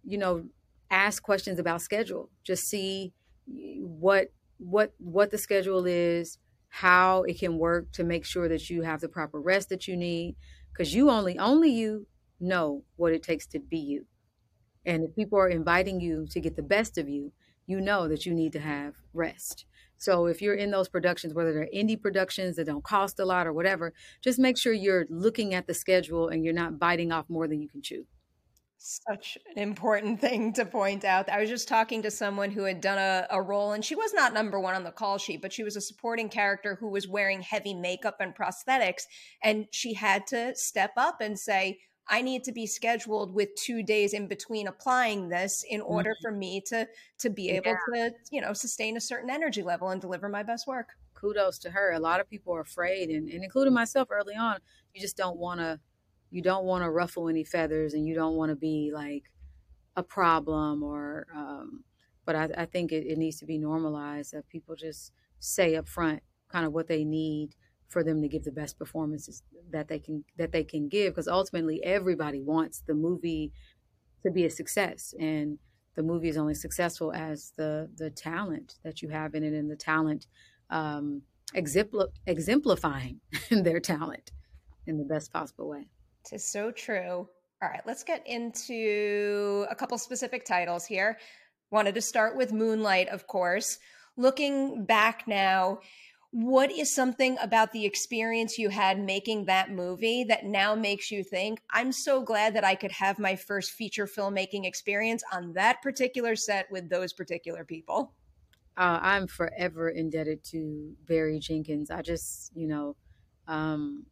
you 0.04 0.18
know, 0.18 0.44
ask 0.90 1.22
questions 1.22 1.58
about 1.58 1.82
schedule. 1.82 2.30
Just 2.44 2.64
see 2.64 3.12
eh, 3.48 3.76
what 3.80 4.32
what 4.58 4.94
what 4.98 5.30
the 5.30 5.38
schedule 5.38 5.84
is, 5.86 6.38
how 6.68 7.24
it 7.24 7.38
can 7.38 7.58
work 7.58 7.92
to 7.92 8.04
make 8.04 8.24
sure 8.24 8.48
that 8.48 8.70
you 8.70 8.82
have 8.82 9.00
the 9.00 9.08
proper 9.08 9.40
rest 9.40 9.68
that 9.68 9.86
you 9.86 9.96
need 9.96 10.36
cuz 10.76 10.94
you 10.94 11.10
only 11.10 11.38
only 11.38 11.70
you 11.70 12.06
know 12.38 12.84
what 12.96 13.12
it 13.12 13.22
takes 13.22 13.46
to 13.48 13.58
be 13.58 13.78
you. 13.78 14.06
And 14.84 15.04
if 15.04 15.14
people 15.14 15.38
are 15.38 15.48
inviting 15.48 16.00
you 16.00 16.26
to 16.30 16.40
get 16.40 16.56
the 16.56 16.62
best 16.62 16.98
of 16.98 17.08
you, 17.08 17.32
you 17.66 17.80
know 17.80 18.08
that 18.08 18.26
you 18.26 18.34
need 18.34 18.52
to 18.52 18.60
have 18.60 18.94
rest. 19.12 19.64
So 20.00 20.26
if 20.26 20.40
you're 20.40 20.54
in 20.54 20.70
those 20.70 20.88
productions, 20.88 21.34
whether 21.34 21.52
they're 21.52 21.68
indie 21.74 22.00
productions 22.00 22.56
that 22.56 22.66
don't 22.66 22.82
cost 22.82 23.20
a 23.20 23.24
lot 23.24 23.46
or 23.46 23.52
whatever, 23.52 23.92
just 24.22 24.38
make 24.38 24.56
sure 24.56 24.72
you're 24.72 25.06
looking 25.10 25.52
at 25.52 25.66
the 25.66 25.74
schedule 25.74 26.28
and 26.28 26.42
you're 26.42 26.54
not 26.54 26.78
biting 26.78 27.12
off 27.12 27.26
more 27.28 27.46
than 27.46 27.60
you 27.60 27.68
can 27.68 27.82
chew. 27.82 28.06
Such 28.78 29.36
an 29.54 29.62
important 29.62 30.22
thing 30.22 30.54
to 30.54 30.64
point 30.64 31.04
out. 31.04 31.28
I 31.28 31.38
was 31.38 31.50
just 31.50 31.68
talking 31.68 32.00
to 32.00 32.10
someone 32.10 32.50
who 32.50 32.64
had 32.64 32.80
done 32.80 32.96
a, 32.96 33.26
a, 33.28 33.42
role, 33.42 33.72
and 33.72 33.84
she 33.84 33.94
was 33.94 34.14
not 34.14 34.32
number 34.32 34.58
one 34.58 34.74
on 34.74 34.84
the 34.84 34.90
call 34.90 35.18
sheet, 35.18 35.42
but 35.42 35.52
she 35.52 35.62
was 35.62 35.76
a 35.76 35.82
supporting 35.82 36.30
character 36.30 36.76
who 36.80 36.88
was 36.88 37.06
wearing 37.06 37.42
heavy 37.42 37.74
makeup 37.74 38.16
and 38.20 38.34
prosthetics. 38.34 39.02
And 39.44 39.66
she 39.70 39.92
had 39.92 40.26
to 40.28 40.54
step 40.56 40.92
up 40.96 41.20
and 41.20 41.38
say, 41.38 41.78
I 42.08 42.22
need 42.22 42.44
to 42.44 42.52
be 42.52 42.66
scheduled 42.66 43.32
with 43.32 43.54
two 43.54 43.82
days 43.82 44.14
in 44.14 44.26
between 44.26 44.66
applying 44.66 45.28
this 45.28 45.64
in 45.68 45.80
order 45.80 46.10
mm-hmm. 46.10 46.28
for 46.28 46.32
me 46.32 46.60
to 46.66 46.86
to 47.18 47.30
be 47.30 47.50
able 47.50 47.76
yeah. 47.94 48.08
to 48.08 48.14
you 48.30 48.40
know 48.40 48.52
sustain 48.52 48.96
a 48.96 49.00
certain 49.00 49.30
energy 49.30 49.62
level 49.62 49.90
and 49.90 50.00
deliver 50.00 50.28
my 50.28 50.42
best 50.42 50.66
work. 50.66 50.88
Kudos 51.14 51.58
to 51.60 51.70
her. 51.70 51.92
A 51.92 52.00
lot 52.00 52.20
of 52.20 52.28
people 52.28 52.54
are 52.54 52.60
afraid, 52.60 53.10
and, 53.10 53.28
and 53.28 53.44
including 53.44 53.74
myself 53.74 54.08
early 54.10 54.34
on. 54.34 54.58
You 54.94 55.00
just 55.00 55.16
don't 55.16 55.38
want 55.38 55.60
to 55.60 55.78
you 56.30 56.42
don't 56.42 56.64
want 56.64 56.84
to 56.84 56.90
ruffle 56.90 57.28
any 57.28 57.44
feathers, 57.44 57.94
and 57.94 58.06
you 58.06 58.14
don't 58.14 58.36
want 58.36 58.50
to 58.50 58.56
be 58.56 58.90
like 58.92 59.24
a 59.96 60.02
problem 60.02 60.82
or. 60.82 61.26
Um, 61.34 61.84
but 62.26 62.36
I, 62.36 62.48
I 62.58 62.64
think 62.66 62.92
it, 62.92 63.06
it 63.06 63.18
needs 63.18 63.38
to 63.38 63.46
be 63.46 63.58
normalized 63.58 64.32
that 64.34 64.48
people 64.48 64.76
just 64.76 65.12
say 65.40 65.74
up 65.74 65.88
front 65.88 66.22
kind 66.48 66.66
of 66.66 66.72
what 66.72 66.86
they 66.86 67.04
need 67.04 67.54
for 67.90 68.02
them 68.02 68.22
to 68.22 68.28
give 68.28 68.44
the 68.44 68.52
best 68.52 68.78
performances 68.78 69.42
that 69.70 69.88
they 69.88 69.98
can 69.98 70.24
that 70.38 70.52
they 70.52 70.64
can 70.64 70.88
give 70.88 71.12
because 71.12 71.28
ultimately 71.28 71.82
everybody 71.84 72.40
wants 72.40 72.82
the 72.86 72.94
movie 72.94 73.52
to 74.22 74.30
be 74.30 74.46
a 74.46 74.50
success 74.50 75.12
and 75.20 75.58
the 75.96 76.02
movie 76.02 76.28
is 76.28 76.36
only 76.38 76.54
successful 76.54 77.12
as 77.12 77.52
the 77.56 77.90
the 77.96 78.10
talent 78.10 78.76
that 78.84 79.02
you 79.02 79.08
have 79.08 79.34
in 79.34 79.42
it 79.42 79.52
and 79.52 79.70
the 79.70 79.76
talent 79.76 80.26
um, 80.70 81.22
exempl- 81.54 82.08
exemplifying 82.26 83.20
their 83.50 83.80
talent 83.80 84.30
in 84.86 84.96
the 84.98 85.04
best 85.04 85.32
possible 85.32 85.68
way. 85.68 85.86
It's 86.30 86.50
so 86.50 86.70
true. 86.70 87.28
All 87.62 87.68
right, 87.68 87.82
let's 87.86 88.04
get 88.04 88.26
into 88.26 89.66
a 89.68 89.74
couple 89.74 89.98
specific 89.98 90.44
titles 90.44 90.86
here. 90.86 91.18
Wanted 91.70 91.94
to 91.96 92.00
start 92.00 92.36
with 92.36 92.52
Moonlight, 92.52 93.08
of 93.08 93.26
course. 93.26 93.78
Looking 94.16 94.84
back 94.84 95.24
now, 95.26 95.80
what 96.32 96.70
is 96.70 96.94
something 96.94 97.36
about 97.42 97.72
the 97.72 97.84
experience 97.84 98.56
you 98.56 98.68
had 98.68 99.00
making 99.00 99.46
that 99.46 99.70
movie 99.70 100.22
that 100.22 100.44
now 100.44 100.74
makes 100.76 101.10
you 101.10 101.24
think 101.24 101.60
i'm 101.72 101.90
so 101.90 102.22
glad 102.22 102.54
that 102.54 102.64
i 102.64 102.74
could 102.74 102.92
have 102.92 103.18
my 103.18 103.34
first 103.34 103.72
feature 103.72 104.06
filmmaking 104.06 104.64
experience 104.64 105.24
on 105.32 105.52
that 105.52 105.82
particular 105.82 106.36
set 106.36 106.70
with 106.70 106.88
those 106.88 107.12
particular 107.12 107.64
people 107.64 108.14
uh, 108.76 109.00
i'm 109.02 109.26
forever 109.26 109.88
indebted 109.88 110.42
to 110.44 110.94
barry 111.08 111.38
jenkins. 111.38 111.90
I 111.90 112.02
just 112.02 112.52
you 112.54 112.68
know 112.68 112.96
um, 113.48 114.06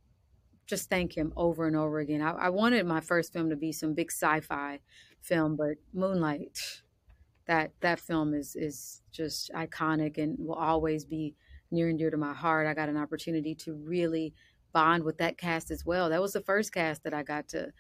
just 0.67 0.91
thank 0.91 1.17
him 1.17 1.33
over 1.37 1.67
and 1.67 1.77
over 1.77 2.01
again. 2.01 2.21
I, 2.21 2.33
I 2.33 2.49
wanted 2.49 2.85
my 2.87 3.01
first 3.01 3.33
film 3.33 3.51
to 3.51 3.57
be 3.57 3.71
some 3.71 3.95
big 3.95 4.11
sci-fi 4.11 4.81
film 5.21 5.57
but 5.57 5.77
moonlight 5.93 6.83
that 7.49 7.73
that 7.81 7.99
film 7.99 8.35
is 8.35 8.55
is 8.55 9.03
just 9.11 9.51
iconic 9.55 10.19
and 10.19 10.37
will 10.39 10.55
always 10.55 11.05
be 11.05 11.35
near 11.71 11.89
and 11.89 11.99
dear 11.99 12.11
to 12.11 12.17
my 12.17 12.35
heart. 12.35 12.67
I 12.67 12.75
got 12.75 12.89
an 12.89 12.97
opportunity 12.97 13.55
to 13.57 13.75
really 13.75 14.35
bond 14.73 15.03
with 15.03 15.19
that 15.19 15.39
cast 15.39 15.71
as 15.71 15.85
well. 15.85 16.11
That 16.11 16.21
was 16.23 16.35
the 16.35 16.43
first 16.43 16.73
cast 16.73 17.03
that 17.05 17.15
I 17.15 17.23
got 17.23 17.49
to 17.49 17.73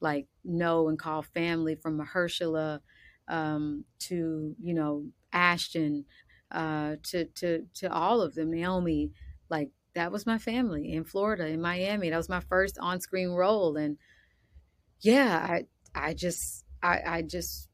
like 0.00 0.26
know 0.44 0.88
and 0.88 0.98
call 0.98 1.22
family 1.22 1.74
from 1.74 1.98
Mahershala 1.98 2.80
um, 3.26 3.84
to 4.00 4.54
you 4.62 4.74
know 4.74 5.06
Ashton 5.32 6.04
uh, 6.52 6.96
to 7.04 7.26
to 7.26 7.66
to 7.74 7.92
all 7.92 8.22
of 8.22 8.34
them. 8.34 8.50
Naomi, 8.50 9.12
like 9.50 9.70
that 9.94 10.12
was 10.12 10.26
my 10.26 10.38
family 10.38 10.92
in 10.92 11.04
Florida, 11.04 11.48
in 11.48 11.60
Miami. 11.60 12.10
That 12.10 12.16
was 12.16 12.28
my 12.28 12.40
first 12.40 12.78
on-screen 12.78 13.30
role, 13.30 13.76
and 13.76 13.98
yeah, 15.00 15.46
I 15.50 15.66
I 15.94 16.14
just 16.14 16.64
I, 16.82 17.02
I 17.04 17.22
just 17.22 17.67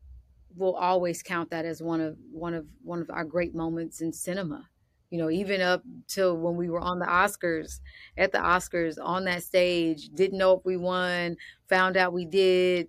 will 0.56 0.74
always 0.74 1.22
count 1.22 1.50
that 1.50 1.64
as 1.64 1.82
one 1.82 2.00
of 2.00 2.16
one 2.30 2.54
of 2.54 2.66
one 2.82 3.00
of 3.00 3.10
our 3.10 3.24
great 3.24 3.54
moments 3.54 4.00
in 4.00 4.12
cinema 4.12 4.68
you 5.14 5.20
know, 5.20 5.30
even 5.30 5.60
up 5.60 5.80
till 6.08 6.36
when 6.36 6.56
we 6.56 6.68
were 6.68 6.80
on 6.80 6.98
the 6.98 7.06
Oscars, 7.06 7.78
at 8.18 8.32
the 8.32 8.38
Oscars 8.38 8.96
on 9.00 9.24
that 9.26 9.44
stage, 9.44 10.08
didn't 10.08 10.38
know 10.38 10.54
if 10.54 10.64
we 10.64 10.76
won, 10.76 11.36
found 11.68 11.96
out 11.96 12.12
we 12.12 12.24
did, 12.24 12.88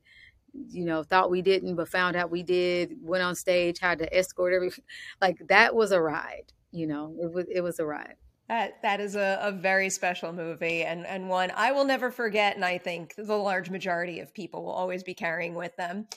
you 0.69 0.85
know, 0.85 1.03
thought 1.03 1.29
we 1.29 1.43
didn't, 1.43 1.75
but 1.75 1.87
found 1.87 2.15
out 2.15 2.31
we 2.31 2.41
did, 2.41 2.95
went 2.99 3.21
on 3.21 3.35
stage, 3.35 3.77
had 3.77 3.99
to 3.99 4.11
escort 4.17 4.53
every, 4.53 4.71
like 5.21 5.37
that 5.49 5.75
was 5.75 5.91
a 5.91 6.01
ride, 6.01 6.51
you 6.71 6.87
know, 6.87 7.15
it 7.21 7.31
was, 7.31 7.45
it 7.53 7.61
was 7.61 7.77
a 7.77 7.85
ride. 7.85 8.15
That 8.47 8.81
that 8.81 8.99
is 8.99 9.15
a, 9.15 9.39
a 9.41 9.51
very 9.51 9.91
special 9.91 10.33
movie 10.33 10.83
and, 10.83 11.05
and 11.05 11.29
one 11.29 11.51
I 11.55 11.71
will 11.71 11.85
never 11.85 12.09
forget, 12.09 12.55
and 12.55 12.65
I 12.65 12.79
think 12.79 13.13
the 13.15 13.37
large 13.37 13.69
majority 13.69 14.19
of 14.19 14.33
people 14.33 14.63
will 14.63 14.71
always 14.71 15.03
be 15.03 15.13
carrying 15.13 15.53
with 15.53 15.75
them 15.77 16.07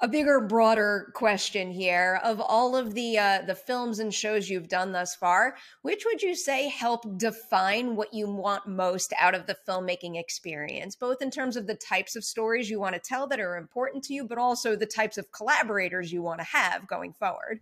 a 0.00 0.08
bigger 0.08 0.40
broader 0.40 1.12
question 1.14 1.70
here 1.70 2.20
of 2.24 2.40
all 2.40 2.74
of 2.74 2.94
the 2.94 3.16
uh, 3.16 3.42
the 3.46 3.54
films 3.54 4.00
and 4.00 4.12
shows 4.12 4.50
you've 4.50 4.68
done 4.68 4.92
thus 4.92 5.14
far 5.14 5.56
which 5.82 6.04
would 6.04 6.20
you 6.20 6.34
say 6.34 6.68
help 6.68 7.04
define 7.16 7.94
what 7.94 8.12
you 8.12 8.28
want 8.28 8.66
most 8.66 9.12
out 9.18 9.34
of 9.34 9.46
the 9.46 9.56
filmmaking 9.66 10.18
experience 10.18 10.96
both 10.96 11.22
in 11.22 11.30
terms 11.30 11.56
of 11.56 11.66
the 11.66 11.76
types 11.76 12.16
of 12.16 12.24
stories 12.24 12.68
you 12.68 12.80
want 12.80 12.94
to 12.94 13.00
tell 13.00 13.28
that 13.28 13.40
are 13.40 13.56
important 13.56 14.02
to 14.02 14.12
you 14.12 14.24
but 14.24 14.36
also 14.36 14.74
the 14.74 14.84
types 14.84 15.16
of 15.16 15.30
collaborators 15.30 16.12
you 16.12 16.22
want 16.22 16.40
to 16.40 16.46
have 16.46 16.86
going 16.88 17.12
forward 17.12 17.60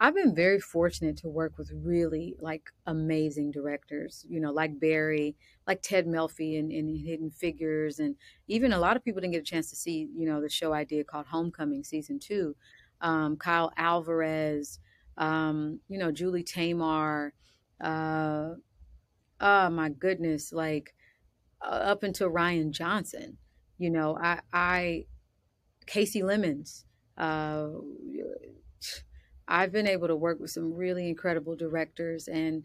I've 0.00 0.14
been 0.14 0.34
very 0.34 0.60
fortunate 0.60 1.16
to 1.18 1.28
work 1.28 1.56
with 1.56 1.70
really 1.72 2.34
like 2.40 2.70
amazing 2.86 3.52
directors, 3.52 4.26
you 4.28 4.40
know, 4.40 4.52
like 4.52 4.80
Barry, 4.80 5.36
like 5.66 5.82
Ted 5.82 6.06
Melfi 6.06 6.58
in, 6.58 6.70
in 6.70 6.94
Hidden 6.96 7.30
Figures. 7.30 8.00
And 8.00 8.16
even 8.48 8.72
a 8.72 8.78
lot 8.78 8.96
of 8.96 9.04
people 9.04 9.20
didn't 9.20 9.34
get 9.34 9.42
a 9.42 9.44
chance 9.44 9.70
to 9.70 9.76
see, 9.76 10.08
you 10.14 10.26
know, 10.26 10.40
the 10.40 10.48
show 10.48 10.72
I 10.72 10.84
did 10.84 11.06
called 11.06 11.26
Homecoming 11.26 11.84
season 11.84 12.18
two. 12.18 12.56
Um, 13.00 13.36
Kyle 13.36 13.72
Alvarez, 13.76 14.80
um, 15.16 15.80
you 15.88 15.98
know, 15.98 16.10
Julie 16.10 16.44
Taymor, 16.44 17.30
uh, 17.80 18.54
oh 19.40 19.70
my 19.70 19.88
goodness, 19.90 20.52
like 20.52 20.94
uh, 21.62 21.68
up 21.70 22.02
until 22.02 22.30
Rian 22.30 22.70
Johnson, 22.70 23.36
you 23.78 23.90
know, 23.90 24.18
I, 24.20 24.40
I, 24.52 25.04
Kasi 25.86 26.22
Lemmons, 26.22 26.84
uh, 27.16 27.68
I've 29.46 29.72
been 29.72 29.86
able 29.86 30.08
to 30.08 30.16
work 30.16 30.40
with 30.40 30.50
some 30.50 30.72
really 30.74 31.08
incredible 31.08 31.56
directors 31.56 32.28
and 32.28 32.64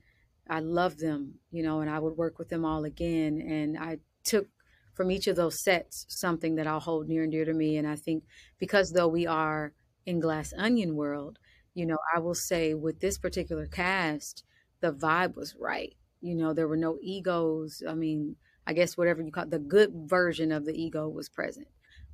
I 0.49 0.59
love 0.61 0.97
them, 0.97 1.35
you 1.51 1.61
know, 1.61 1.81
and 1.81 1.89
I 1.89 1.99
would 1.99 2.17
work 2.17 2.39
with 2.39 2.49
them 2.49 2.65
all 2.65 2.83
again. 2.85 3.41
And 3.41 3.77
I 3.77 3.99
took 4.23 4.47
from 4.93 5.11
each 5.11 5.27
of 5.27 5.35
those 5.35 5.63
sets 5.63 6.05
something 6.09 6.55
that 6.55 6.67
I'll 6.67 6.79
hold 6.79 7.07
near 7.07 7.23
and 7.23 7.31
dear 7.31 7.45
to 7.45 7.53
me. 7.53 7.77
And 7.77 7.87
I 7.87 7.95
think 7.95 8.23
because 8.57 8.91
though 8.91 9.07
we 9.07 9.27
are 9.27 9.73
in 10.05 10.19
Glass 10.19 10.53
Onion 10.57 10.95
world, 10.95 11.37
you 11.73 11.85
know, 11.85 11.97
I 12.13 12.19
will 12.19 12.35
say 12.35 12.73
with 12.73 12.99
this 12.99 13.17
particular 13.17 13.67
cast, 13.67 14.43
the 14.81 14.91
vibe 14.91 15.35
was 15.35 15.55
right. 15.55 15.95
You 16.21 16.35
know, 16.35 16.53
there 16.53 16.67
were 16.67 16.77
no 16.77 16.97
egos. 17.01 17.83
I 17.87 17.93
mean, 17.93 18.35
I 18.65 18.73
guess 18.73 18.97
whatever 18.97 19.21
you 19.21 19.31
call 19.31 19.43
it, 19.43 19.51
the 19.51 19.59
good 19.59 19.91
version 19.93 20.51
of 20.51 20.65
the 20.65 20.73
ego 20.73 21.07
was 21.07 21.29
present. 21.29 21.67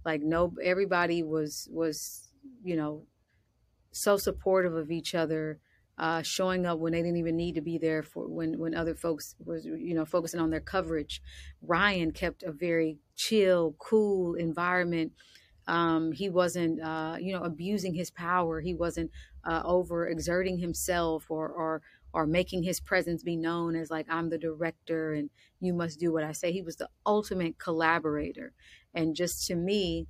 Like 0.04 0.22
no 0.22 0.54
everybody 0.62 1.24
was 1.24 1.68
was, 1.72 2.30
you 2.64 2.76
know, 2.76 3.08
so 3.96 4.18
supportive 4.18 4.76
of 4.76 4.92
each 4.92 5.16
other, 5.16 5.60
uh, 5.98 6.22
showing 6.22 6.66
up 6.66 6.80
when 6.80 6.92
they 6.92 7.02
didn't 7.02 7.18
even 7.18 7.38
need 7.38 7.56
to 7.56 7.62
be 7.62 7.78
there 7.78 8.04
for 8.04 8.28
when 8.28 8.60
when 8.60 8.76
other 8.76 8.94
folks 8.96 9.36
was 9.44 9.66
you 9.66 9.94
know 9.96 10.06
focusing 10.06 10.40
on 10.40 10.50
their 10.50 10.60
coverage. 10.60 11.22
Rian 11.66 12.14
kept 12.14 12.44
a 12.44 12.52
very 12.52 13.00
chill, 13.16 13.76
cool 13.80 14.36
environment. 14.36 15.14
Um, 15.68 16.12
he 16.12 16.30
wasn't, 16.30 16.80
uh, 16.82 17.16
you 17.20 17.34
know, 17.34 17.42
abusing 17.42 17.96
his 17.96 18.12
power. 18.12 18.62
He 18.62 18.74
wasn't 18.76 19.10
uh, 19.44 19.64
over 19.66 20.08
exerting 20.08 20.60
himself 20.60 21.26
or, 21.30 21.48
or 21.50 21.82
or 22.14 22.26
making 22.28 22.64
his 22.64 22.80
presence 22.80 23.24
be 23.24 23.36
known 23.36 23.76
as 23.76 23.90
like 23.90 24.06
I'm 24.10 24.30
the 24.30 24.38
director 24.38 25.14
and 25.14 25.30
you 25.60 25.74
must 25.74 26.00
do 26.00 26.14
what 26.14 26.24
I 26.24 26.34
say. 26.34 26.52
He 26.52 26.62
was 26.62 26.76
the 26.78 26.90
ultimate 27.06 27.58
collaborator, 27.58 28.54
and 28.94 29.16
just 29.16 29.48
to 29.48 29.56
me, 29.56 30.08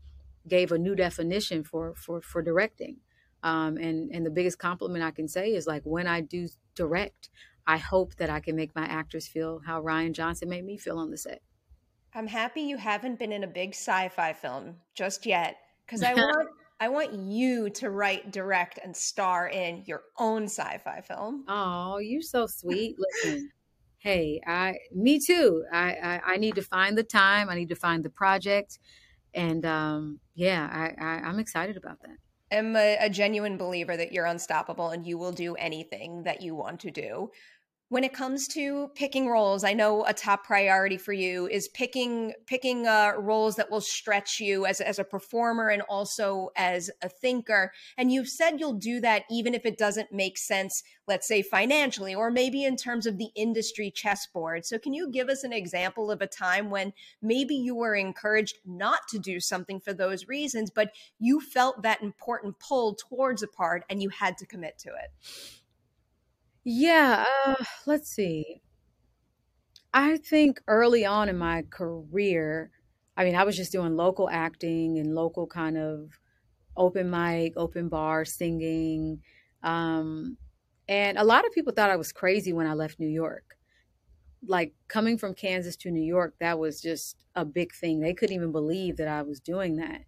gave 0.47 0.71
a 0.71 0.79
new 0.79 0.95
definition 0.95 1.63
for 1.63 1.93
for 1.95 2.21
for 2.21 2.41
directing. 2.41 2.97
Um, 3.45 3.77
and 3.77 4.09
and 4.11 4.25
the 4.25 4.31
biggest 4.31 4.57
compliment 4.57 5.03
I 5.03 5.11
can 5.11 5.27
say 5.27 5.53
is 5.53 5.67
like 5.67 5.83
when 5.83 6.07
I 6.07 6.21
do 6.21 6.47
direct, 6.73 7.29
I 7.67 7.77
hope 7.77 8.15
that 8.15 8.31
I 8.31 8.39
can 8.39 8.55
make 8.55 8.75
my 8.75 8.85
actors 8.85 9.27
feel 9.27 9.61
how 9.63 9.83
Rian 9.83 10.13
Johnson 10.13 10.49
made 10.49 10.65
me 10.65 10.79
feel 10.79 10.97
on 10.97 11.11
the 11.11 11.17
set. 11.17 11.43
I'm 12.15 12.25
happy 12.25 12.61
you 12.61 12.77
haven't 12.77 13.19
been 13.19 13.31
in 13.31 13.43
a 13.43 13.47
big 13.47 13.75
sci-fi 13.75 14.33
film 14.33 14.77
just 14.95 15.27
yet 15.27 15.57
because 15.85 16.01
I 16.01 16.13
want 16.15 16.49
I 16.79 16.89
want 16.89 17.13
you 17.13 17.69
to 17.69 17.91
write, 17.91 18.31
direct, 18.31 18.79
and 18.83 18.97
star 18.97 19.47
in 19.47 19.83
your 19.85 20.01
own 20.17 20.45
sci-fi 20.45 21.01
film. 21.01 21.45
Oh, 21.47 21.99
you're 21.99 22.23
so 22.23 22.47
sweet. 22.47 22.95
Listen, 23.23 23.51
hey, 23.99 24.41
I 24.47 24.73
me 24.91 25.19
too. 25.23 25.65
I, 25.71 25.91
I, 25.91 26.21
I 26.33 26.37
need 26.37 26.55
to 26.55 26.63
find 26.63 26.97
the 26.97 27.03
time. 27.03 27.49
I 27.49 27.53
need 27.53 27.69
to 27.69 27.75
find 27.75 28.03
the 28.03 28.09
project, 28.09 28.79
and 29.35 29.63
um, 29.67 30.19
yeah, 30.33 30.67
I, 30.71 31.05
I 31.05 31.09
I'm 31.27 31.37
excited 31.37 31.77
about 31.77 32.01
that. 32.01 32.17
I'm 32.51 32.75
a, 32.75 32.97
a 33.01 33.09
genuine 33.09 33.57
believer 33.57 33.97
that 33.97 34.11
you're 34.11 34.25
unstoppable 34.25 34.89
and 34.89 35.05
you 35.05 35.17
will 35.17 35.31
do 35.31 35.55
anything 35.55 36.23
that 36.23 36.41
you 36.41 36.55
want 36.55 36.79
to 36.81 36.91
do 36.91 37.31
when 37.95 38.03
it 38.03 38.11
comes 38.11 38.49
to 38.49 38.89
picking 38.93 39.29
roles 39.29 39.63
i 39.63 39.71
know 39.71 40.03
a 40.05 40.13
top 40.13 40.43
priority 40.43 40.97
for 40.97 41.13
you 41.13 41.47
is 41.47 41.69
picking 41.69 42.33
picking 42.45 42.85
uh, 42.85 43.13
roles 43.17 43.55
that 43.55 43.71
will 43.71 43.79
stretch 43.79 44.41
you 44.41 44.65
as, 44.65 44.81
as 44.81 44.99
a 44.99 45.03
performer 45.05 45.69
and 45.69 45.81
also 45.83 46.49
as 46.57 46.91
a 47.01 47.07
thinker. 47.07 47.71
And 47.97 48.11
you've 48.11 48.27
said 48.27 48.59
you'll 48.59 48.73
do 48.73 48.99
that 48.99 49.23
even 49.31 49.53
if 49.53 49.65
it 49.65 49.77
doesn't 49.77 50.11
make 50.11 50.37
sense 50.37 50.83
let's 51.07 51.27
say 51.27 51.41
financially 51.41 52.15
or 52.15 52.31
maybe 52.31 52.63
in 52.65 52.75
terms 52.75 53.05
of 53.05 53.17
the 53.17 53.29
industry 53.35 53.91
chessboard. 53.91 54.65
So 54.65 54.79
can 54.79 54.93
you 54.93 55.11
give 55.11 55.29
us 55.29 55.43
an 55.43 55.53
example 55.53 56.09
of 56.09 56.21
a 56.21 56.27
time 56.27 56.69
when 56.69 56.93
maybe 57.21 57.55
you 57.55 57.75
were 57.75 57.95
encouraged 57.95 58.57
not 58.65 59.07
to 59.09 59.19
do 59.19 59.39
something 59.39 59.79
for 59.79 59.93
those 59.93 60.27
reasons 60.27 60.69
but 60.69 60.91
you 61.19 61.39
felt 61.39 61.83
that 61.83 62.01
important 62.01 62.59
pull 62.59 62.95
towards 62.95 63.43
a 63.43 63.47
part 63.47 63.83
and 63.89 64.01
you 64.01 64.09
had 64.09 64.37
to 64.39 64.45
commit 64.45 64.77
to 64.79 64.89
it 64.89 65.61
yeah, 66.65 67.25
uh, 67.45 67.63
let's 67.85 68.09
see. 68.09 68.61
I 69.93 70.17
think 70.17 70.61
early 70.67 71.05
on 71.05 71.29
in 71.29 71.37
my 71.37 71.63
career, 71.69 72.71
I 73.15 73.23
mean, 73.23 73.35
I 73.35 73.43
was 73.45 73.55
just 73.55 73.71
doing 73.71 73.95
local 73.95 74.29
acting 74.29 74.97
and 74.99 75.15
local 75.15 75.47
kind 75.47 75.77
of 75.77 76.19
open 76.77 77.09
mic, 77.09 77.53
open 77.57 77.89
bar 77.89 78.25
singing. 78.25 79.21
Um, 79.63 80.37
and 80.89 81.17
a 81.17 81.23
lot 81.23 81.45
of 81.45 81.53
people 81.53 81.73
thought 81.73 81.91
I 81.91 81.95
was 81.95 82.11
crazy 82.11 82.53
when 82.53 82.67
I 82.67 82.73
left 82.73 82.99
New 82.99 83.07
York. 83.07 83.57
Like 84.47 84.73
coming 84.87 85.17
from 85.17 85.33
Kansas 85.33 85.77
to 85.77 85.91
New 85.91 86.03
York, 86.03 86.35
that 86.39 86.59
was 86.59 86.81
just 86.81 87.25
a 87.35 87.45
big 87.45 87.73
thing. 87.73 87.99
They 88.01 88.13
couldn't 88.13 88.35
even 88.35 88.51
believe 88.51 88.97
that 88.97 89.07
I 89.07 89.21
was 89.23 89.39
doing 89.39 89.77
that. 89.77 90.01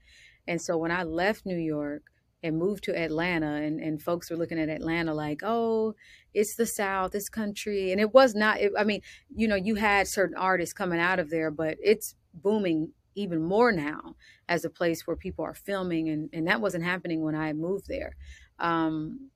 And 0.47 0.61
so 0.61 0.77
when 0.77 0.91
I 0.91 1.03
left 1.03 1.45
New 1.45 1.57
York, 1.57 2.03
and 2.43 2.57
moved 2.57 2.83
to 2.83 2.97
Atlanta 2.97 3.55
and, 3.55 3.79
and 3.79 4.01
folks 4.01 4.29
were 4.29 4.37
looking 4.37 4.59
at 4.59 4.69
Atlanta 4.69 5.13
like, 5.13 5.41
oh, 5.43 5.95
it's 6.33 6.55
the 6.55 6.65
South, 6.65 7.15
it's 7.15 7.29
country. 7.29 7.91
And 7.91 7.99
it 7.99 8.13
was 8.13 8.35
not, 8.35 8.59
it, 8.59 8.71
I 8.77 8.83
mean, 8.83 9.01
you 9.35 9.47
know, 9.47 9.55
you 9.55 9.75
had 9.75 10.07
certain 10.07 10.37
artists 10.37 10.73
coming 10.73 10.99
out 10.99 11.19
of 11.19 11.29
there, 11.29 11.49
but 11.49 11.77
it's 11.81 12.15
booming 12.33 12.91
even 13.15 13.41
more 13.41 13.71
now 13.71 14.15
as 14.47 14.63
a 14.63 14.69
place 14.69 15.05
where 15.05 15.17
people 15.17 15.43
are 15.43 15.55
filming. 15.55 16.09
And, 16.09 16.29
and 16.31 16.47
that 16.47 16.61
wasn't 16.61 16.83
happening 16.83 17.23
when 17.23 17.35
I 17.35 17.53
moved 17.53 17.87
there. 17.87 18.15
Um, 18.59 19.31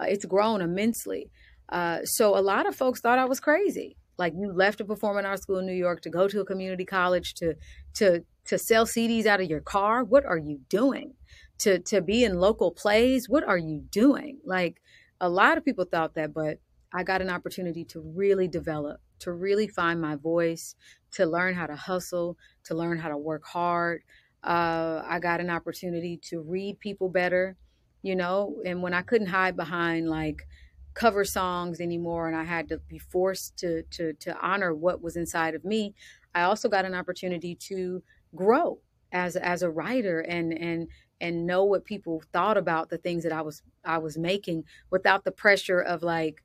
uh, 0.00 0.06
it's 0.08 0.24
grown 0.24 0.62
immensely. 0.62 1.30
Uh, 1.68 2.04
so 2.04 2.36
a 2.36 2.40
lot 2.40 2.66
of 2.66 2.74
folks 2.74 3.00
thought 3.00 3.18
I 3.18 3.24
was 3.26 3.40
crazy. 3.40 3.96
Like 4.18 4.32
you 4.36 4.52
left 4.52 4.80
a 4.80 4.84
performing 4.84 5.26
arts 5.26 5.42
school 5.42 5.58
in 5.58 5.66
New 5.66 5.74
York 5.74 6.00
to 6.02 6.10
go 6.10 6.26
to 6.28 6.40
a 6.40 6.44
community 6.44 6.84
college 6.84 7.34
to 7.34 7.54
to 7.94 8.24
to 8.46 8.58
sell 8.58 8.86
CDs 8.86 9.26
out 9.26 9.40
of 9.40 9.50
your 9.50 9.60
car. 9.60 10.04
What 10.04 10.24
are 10.24 10.38
you 10.38 10.60
doing? 10.68 11.14
To 11.58 11.78
to 11.80 12.00
be 12.00 12.24
in 12.24 12.38
local 12.38 12.70
plays 12.70 13.28
what 13.28 13.44
are 13.44 13.58
you 13.58 13.80
doing? 13.90 14.38
Like 14.44 14.80
a 15.20 15.28
lot 15.28 15.56
of 15.58 15.64
people 15.64 15.84
thought 15.84 16.14
that 16.14 16.32
but 16.34 16.58
i 16.92 17.02
got 17.02 17.22
an 17.22 17.30
opportunity 17.30 17.84
to 17.84 18.00
really 18.00 18.48
develop 18.48 19.00
to 19.18 19.32
really 19.32 19.66
find 19.66 20.00
my 20.00 20.14
voice 20.14 20.74
to 21.10 21.24
learn 21.24 21.54
how 21.54 21.66
to 21.66 21.76
hustle 21.76 22.36
to 22.64 22.74
learn 22.74 22.98
how 22.98 23.08
to 23.08 23.16
work 23.16 23.44
hard. 23.44 24.02
Uh, 24.44 25.02
i 25.06 25.18
got 25.18 25.40
an 25.40 25.50
opportunity 25.50 26.16
to 26.18 26.40
read 26.40 26.78
people 26.78 27.08
better 27.08 27.56
you 28.02 28.14
know 28.14 28.56
and 28.64 28.82
when 28.82 28.94
i 28.94 29.02
couldn't 29.02 29.26
hide 29.28 29.56
behind 29.56 30.08
like 30.08 30.46
cover 30.94 31.24
songs 31.24 31.80
anymore 31.80 32.28
and 32.28 32.36
i 32.36 32.44
had 32.44 32.68
to 32.68 32.78
be 32.88 32.98
forced 32.98 33.56
to 33.56 33.82
to 33.90 34.12
to 34.14 34.38
honor 34.40 34.72
what 34.74 35.02
was 35.02 35.16
inside 35.16 35.54
of 35.54 35.64
me 35.64 35.94
i 36.34 36.42
also 36.42 36.68
got 36.68 36.84
an 36.84 36.94
opportunity 36.94 37.54
to 37.56 38.02
grow 38.36 38.78
as 39.12 39.34
as 39.34 39.62
a 39.62 39.70
writer 39.70 40.20
and 40.20 40.52
and 40.52 40.88
and 41.20 41.46
know 41.46 41.64
what 41.64 41.84
people 41.84 42.22
thought 42.32 42.56
about 42.56 42.90
the 42.90 42.98
things 42.98 43.22
that 43.22 43.32
I 43.32 43.42
was 43.42 43.62
I 43.84 43.98
was 43.98 44.18
making 44.18 44.64
without 44.90 45.24
the 45.24 45.32
pressure 45.32 45.80
of 45.80 46.02
like 46.02 46.42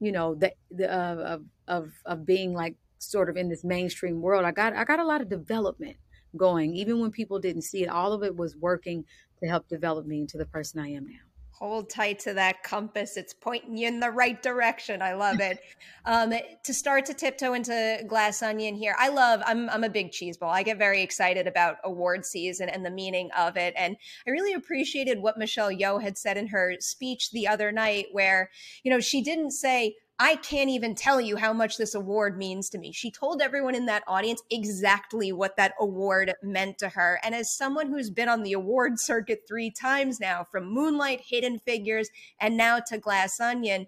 you 0.00 0.12
know 0.12 0.34
the, 0.34 0.52
the 0.70 0.92
uh, 0.92 1.16
of 1.16 1.44
of 1.68 1.92
of 2.04 2.26
being 2.26 2.54
like 2.54 2.76
sort 2.98 3.28
of 3.28 3.36
in 3.36 3.48
this 3.48 3.64
mainstream 3.64 4.20
world. 4.22 4.44
I 4.44 4.52
got 4.52 4.74
I 4.74 4.84
got 4.84 5.00
a 5.00 5.06
lot 5.06 5.20
of 5.20 5.28
development 5.28 5.96
going 6.36 6.74
even 6.74 7.00
when 7.00 7.10
people 7.10 7.38
didn't 7.38 7.62
see 7.62 7.82
it. 7.82 7.88
All 7.88 8.12
of 8.12 8.22
it 8.22 8.36
was 8.36 8.56
working 8.56 9.04
to 9.40 9.48
help 9.48 9.68
develop 9.68 10.06
me 10.06 10.20
into 10.20 10.38
the 10.38 10.46
person 10.46 10.80
I 10.80 10.88
am 10.88 11.06
now 11.06 11.35
hold 11.58 11.88
tight 11.88 12.18
to 12.18 12.34
that 12.34 12.62
compass. 12.62 13.16
It's 13.16 13.32
pointing 13.32 13.76
you 13.76 13.88
in 13.88 13.98
the 13.98 14.10
right 14.10 14.42
direction. 14.42 15.00
I 15.00 15.14
love 15.14 15.40
it. 15.40 15.58
um, 16.04 16.32
to 16.64 16.74
start 16.74 17.06
to 17.06 17.14
tiptoe 17.14 17.54
into 17.54 18.04
glass 18.06 18.42
onion 18.42 18.74
here, 18.74 18.94
I 18.98 19.08
love. 19.08 19.40
I'm 19.46 19.70
I'm 19.70 19.84
a 19.84 19.88
big 19.88 20.12
cheese 20.12 20.36
ball. 20.36 20.50
I 20.50 20.62
get 20.62 20.78
very 20.78 21.02
excited 21.02 21.46
about 21.46 21.76
award 21.84 22.26
season 22.26 22.68
and 22.68 22.84
the 22.84 22.90
meaning 22.90 23.30
of 23.36 23.56
it, 23.56 23.74
and 23.76 23.96
I 24.26 24.30
really 24.30 24.52
appreciated 24.52 25.20
what 25.20 25.38
Michelle 25.38 25.70
Yeoh 25.70 26.02
had 26.02 26.18
said 26.18 26.36
in 26.36 26.48
her 26.48 26.74
speech 26.80 27.30
the 27.30 27.48
other 27.48 27.72
night, 27.72 28.06
where 28.12 28.50
you 28.82 28.90
know 28.90 29.00
she 29.00 29.22
didn't 29.22 29.52
say 29.52 29.94
I 30.18 30.36
can't 30.36 30.70
even 30.70 30.94
tell 30.94 31.20
you 31.20 31.36
how 31.36 31.52
much 31.52 31.76
this 31.76 31.94
award 31.94 32.38
means 32.38 32.70
to 32.70 32.78
me. 32.78 32.90
She 32.90 33.10
told 33.10 33.42
everyone 33.42 33.74
in 33.74 33.84
that 33.86 34.02
audience 34.06 34.42
exactly 34.50 35.30
what 35.30 35.56
that 35.58 35.74
award 35.78 36.32
meant 36.42 36.78
to 36.78 36.88
her. 36.88 37.20
And 37.22 37.34
as 37.34 37.54
someone 37.54 37.88
who's 37.88 38.08
been 38.08 38.28
on 38.28 38.42
the 38.42 38.54
award 38.54 38.94
circuit 38.98 39.42
three 39.46 39.70
times 39.70 40.18
now, 40.18 40.44
from 40.44 40.72
Moonlight, 40.72 41.20
Hidden 41.28 41.58
Figures, 41.58 42.08
and 42.40 42.56
now 42.56 42.80
to 42.86 42.96
Glass 42.96 43.38
Onion, 43.40 43.86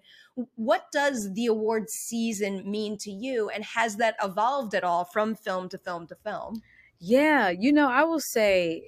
what 0.55 0.85
does 0.91 1.33
the 1.33 1.47
award 1.47 1.89
season 1.89 2.69
mean 2.69 2.97
to 2.99 3.11
you? 3.11 3.49
And 3.49 3.63
has 3.63 3.95
that 3.97 4.15
evolved 4.23 4.75
at 4.75 4.83
all 4.83 5.05
from 5.05 5.33
film 5.35 5.67
to 5.69 5.79
film 5.79 6.05
to 6.07 6.15
film? 6.15 6.61
Yeah, 6.99 7.49
you 7.49 7.73
know, 7.73 7.89
I 7.89 8.03
will 8.03 8.19
say, 8.19 8.83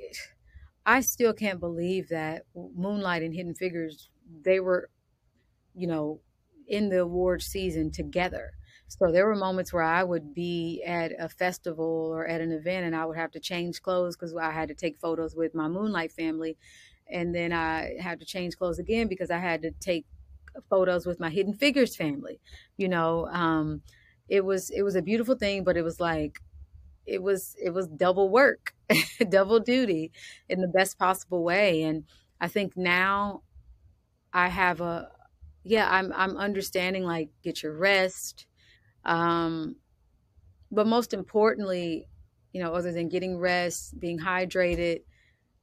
I 0.86 1.02
still 1.02 1.34
can't 1.34 1.60
believe 1.60 2.10
that 2.10 2.44
Moonlight 2.56 3.24
and 3.24 3.34
Hidden 3.34 3.56
Figures, 3.56 4.10
they 4.44 4.60
were, 4.60 4.90
you 5.74 5.88
know, 5.88 6.20
in 6.72 6.90
the 6.90 7.02
award 7.02 7.44
season 7.44 7.92
together. 7.92 8.54
So 8.88 9.12
there 9.12 9.28
were 9.28 9.36
moments 9.36 9.74
where 9.74 9.84
I 9.84 10.04
would 10.04 10.34
be 10.34 10.84
at 10.88 11.14
a 11.20 11.30
festival 11.30 12.12
or 12.14 12.28
at 12.28 12.42
an 12.42 12.54
event 12.54 12.86
and 12.88 12.96
I 12.96 13.06
would 13.06 13.18
have 13.18 13.32
to 13.34 13.42
change 13.42 13.82
clothes 13.82 14.18
because 14.18 14.36
I 14.36 14.52
had 14.52 14.70
to 14.70 14.76
take 14.76 15.00
photos 15.00 15.36
with 15.36 15.56
my 15.56 15.68
Moonlight 15.68 16.14
family. 16.14 16.58
And 17.10 17.36
then 17.36 17.54
I 17.54 17.98
had 18.00 18.20
to 18.22 18.26
change 18.26 18.58
clothes 18.58 18.80
again 18.80 19.10
because 19.10 19.32
I 19.32 19.40
had 19.40 19.62
to 19.64 19.72
take 19.72 20.06
photos 20.70 21.06
with 21.06 21.20
my 21.20 21.30
Hidden 21.30 21.56
Figures 21.56 21.96
family. 21.96 22.40
You 22.78 22.90
know, 22.90 23.28
um, 23.28 23.84
it 24.30 24.46
was 24.46 24.70
it 24.70 24.84
was 24.84 24.96
a 24.96 25.02
beautiful 25.02 25.36
thing, 25.36 25.64
but 25.64 25.78
it 25.78 25.84
was 25.84 26.00
like 26.00 26.40
it 27.06 27.24
was 27.24 27.56
it 27.64 27.72
was 27.72 27.88
double 27.88 28.30
work, 28.30 28.74
double 29.30 29.60
duty 29.60 30.12
in 30.50 30.62
the 30.62 30.68
best 30.70 31.00
possible 31.00 31.44
way. 31.44 31.84
And 31.84 32.06
I 32.42 32.48
think 32.50 32.78
now 32.78 33.44
I 34.34 34.50
have 34.50 34.82
a 34.82 35.12
yeah, 35.64 35.88
I'm 35.90 36.12
I'm 36.14 36.38
understanding 36.38 37.04
like 37.04 37.30
get 37.44 37.64
your 37.64 37.74
rest. 37.78 38.48
Um 39.06 39.78
but 40.72 40.88
most 40.88 41.14
importantly, 41.14 42.08
you 42.54 42.62
know, 42.62 42.74
other 42.74 42.92
than 42.92 43.10
getting 43.10 43.38
rest, 43.40 44.00
being 44.00 44.20
hydrated, 44.20 45.04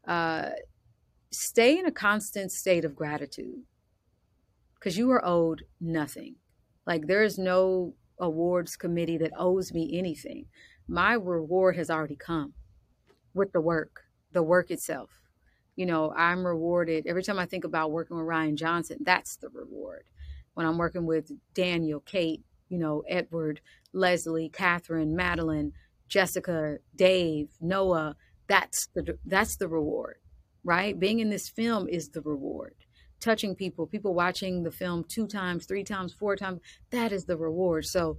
uh 0.07 0.51
stay 1.31 1.79
in 1.79 1.87
a 1.87 1.93
constant 1.93 2.53
state 2.53 2.85
of 2.85 2.97
gratitude. 2.97 3.65
Cuz 4.81 4.97
you 4.99 5.11
are 5.11 5.25
owed 5.25 5.67
nothing. 5.81 6.37
Like 6.87 7.07
there 7.07 7.23
is 7.23 7.39
no 7.39 7.95
awards 8.19 8.77
committee 8.77 9.19
that 9.19 9.33
owes 9.37 9.73
me 9.73 9.99
anything. 9.99 10.47
My 10.89 11.13
reward 11.15 11.77
has 11.77 11.91
already 11.91 12.17
come 12.17 12.55
with 13.35 13.53
the 13.53 13.61
work, 13.61 14.05
the 14.33 14.43
work 14.43 14.71
itself. 14.71 15.28
You 15.79 15.87
know, 15.87 16.12
I'm 16.17 16.45
rewarded 16.45 17.07
every 17.07 17.23
time 17.23 17.38
I 17.38 17.47
think 17.47 17.62
about 17.62 17.93
working 17.93 18.17
with 18.17 18.27
Rian 18.27 18.57
Johnson, 18.57 18.99
that's 19.03 19.37
the 19.37 19.49
reward. 19.49 20.03
When 20.55 20.67
I'm 20.67 20.77
working 20.77 21.07
with 21.07 21.31
Daniel, 21.55 22.01
Kate, 22.01 22.43
you 22.69 22.79
know, 22.79 23.05
Edward, 23.09 23.61
Leslie, 23.93 24.51
Kathryn, 24.51 25.14
Madelyn, 25.14 25.71
Jessica, 26.09 26.79
Dave, 26.97 27.51
Noah, 27.61 28.17
that's 28.49 28.88
the 28.97 29.19
that's 29.25 29.55
the 29.55 29.69
reward, 29.69 30.17
right? 30.64 30.99
Being 30.99 31.21
in 31.21 31.31
this 31.31 31.49
film 31.49 31.87
is 31.88 32.09
the 32.09 32.23
reward. 32.23 32.75
Touching 33.21 33.55
people, 33.55 33.87
people 33.87 34.14
watching 34.14 34.64
the 34.64 34.73
film 34.73 35.05
two 35.05 35.29
times, 35.29 35.64
three 35.64 35.85
times, 35.85 36.12
four 36.12 36.35
times, 36.35 36.61
that 36.91 37.12
is 37.12 37.27
the 37.27 37.37
reward. 37.37 37.85
So 37.85 38.19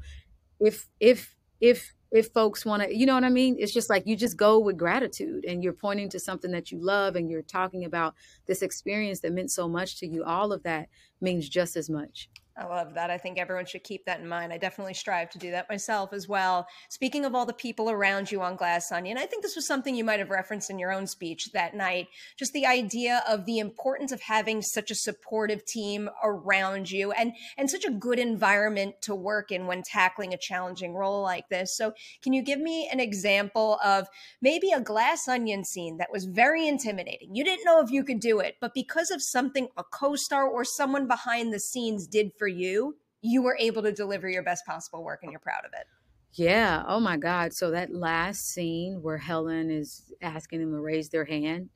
if 0.62 0.88
if 1.02 1.36
if 1.60 1.94
if 2.12 2.28
folks 2.34 2.66
want 2.66 2.84
to, 2.84 2.96
you 2.96 3.06
know 3.06 3.14
what 3.14 3.24
I 3.24 3.30
mean? 3.30 3.56
It's 3.60 3.74
just 3.74 3.90
like 3.90 4.08
you 4.08 4.16
just 4.16 4.38
go 4.38 4.60
with 4.60 4.78
gratitude 4.78 5.46
and 5.46 5.64
you're 5.64 5.74
pointing 5.74 6.10
to 6.10 6.20
something 6.20 6.52
that 6.52 6.72
you 6.72 6.80
love 6.80 7.16
and 7.16 7.30
you're 7.30 7.42
talking 7.42 7.86
about 7.86 8.16
this 8.48 8.62
experience 8.62 9.20
that 9.22 9.34
meant 9.34 9.52
so 9.52 9.68
much 9.68 9.98
to 10.00 10.08
you. 10.08 10.24
All 10.24 10.52
of 10.52 10.64
that 10.64 10.90
means 11.22 11.50
just 11.50 11.76
as 11.76 11.90
much. 11.90 12.30
I 12.60 12.66
love 12.66 12.94
that. 12.96 13.10
I 13.10 13.18
think 13.18 13.40
everyone 13.40 13.66
should 13.66 13.86
keep 13.86 14.06
that 14.06 14.20
in 14.20 14.28
mind. 14.28 14.52
I 14.52 14.58
definitely 14.58 14.94
strive 14.94 15.30
to 15.30 15.38
do 15.38 15.52
that 15.52 15.70
myself 15.70 16.12
as 16.12 16.28
well. 16.28 16.68
Speaking 16.90 17.24
of 17.24 17.34
all 17.34 17.46
the 17.46 17.54
people 17.54 17.90
around 17.90 18.32
you 18.32 18.42
on 18.42 18.58
Glass 18.58 18.92
Onion, 18.92 19.18
I 19.18 19.26
think 19.26 19.44
this 19.44 19.56
was 19.56 19.66
something 19.66 19.96
you 19.96 20.04
might 20.04 20.20
have 20.20 20.30
referenced 20.30 20.70
in 20.70 20.78
your 20.78 20.92
own 20.92 21.08
speech 21.08 21.52
that 21.54 21.74
night. 21.74 22.08
Just 22.38 22.52
the 22.52 22.66
idea 22.66 23.24
of 23.30 23.46
the 23.46 23.60
importance 23.60 24.12
of 24.12 24.20
having 24.20 24.62
such 24.62 24.92
a 24.92 24.96
supportive 24.96 25.64
team 25.66 26.10
around 26.22 26.92
you 26.92 27.14
and 27.14 27.32
and 27.58 27.70
such 27.70 27.86
a 27.86 27.92
good 27.92 28.20
environment 28.20 28.96
to 29.04 29.16
work 29.16 29.52
in 29.52 29.66
when 29.66 29.82
tackling 29.82 30.34
a 30.34 30.38
challenging 30.38 30.94
role 30.94 31.22
like 31.22 31.48
this. 31.50 31.78
So, 31.78 31.94
can 32.22 32.34
you 32.34 32.42
give 32.42 32.60
me 32.60 32.90
an 32.92 33.00
example 33.00 33.80
of 33.86 34.08
maybe 34.42 34.72
a 34.72 34.82
Glass 34.82 35.30
Onion 35.30 35.64
scene 35.64 35.96
that 35.98 36.12
was 36.12 36.26
very 36.26 36.68
intimidating? 36.68 37.34
You 37.34 37.46
didn't 37.46 37.66
know 37.66 37.80
if 37.80 37.90
you 37.90 38.04
could 38.04 38.20
do 38.20 38.40
it, 38.40 38.56
but 38.60 38.74
because 38.74 39.12
of 39.12 39.22
something 39.22 39.70
a 39.78 39.84
co-star 39.84 40.46
or 40.46 40.66
someone 40.66 41.08
behind 41.10 41.52
the 41.52 41.60
scenes 41.60 42.08
did 42.08 42.32
for 42.40 42.48
you, 42.48 42.96
you 43.22 43.42
were 43.42 43.58
able 43.60 43.82
to 43.82 43.92
deliver 43.92 44.30
your 44.30 44.44
best 44.44 44.66
possible 44.66 45.04
work 45.04 45.20
and 45.24 45.32
you're 45.32 45.42
proud 45.42 45.66
of 45.66 45.72
it. 45.74 45.86
Yeah. 46.34 46.84
Oh 46.88 47.00
my 47.00 47.18
God. 47.18 47.54
So 47.54 47.72
that 47.72 47.94
last 47.94 48.48
scene 48.54 49.02
where 49.02 49.18
Helen 49.18 49.70
is 49.70 50.14
asking 50.22 50.60
them 50.60 50.72
to 50.72 50.80
raise 50.80 51.10
their 51.10 51.26
hand, 51.26 51.70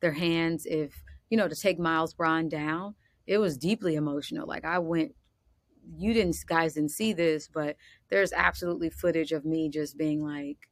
their 0.00 0.12
hands, 0.12 0.66
if, 0.66 1.02
you 1.30 1.38
know, 1.38 1.48
to 1.48 1.56
take 1.56 1.78
Miles 1.78 2.12
Bron 2.12 2.48
down, 2.48 2.94
it 3.26 3.38
was 3.38 3.56
deeply 3.56 3.94
emotional. 3.94 4.46
Like 4.46 4.64
I 4.64 4.80
went, 4.80 5.12
you 5.96 6.12
didn't, 6.12 6.36
guys 6.46 6.74
didn't 6.74 6.90
see 6.90 7.12
this, 7.12 7.48
but 7.48 7.76
there's 8.10 8.32
absolutely 8.32 8.90
footage 8.90 9.32
of 9.32 9.44
me 9.44 9.68
just 9.68 9.96
being 9.96 10.22
like 10.22 10.68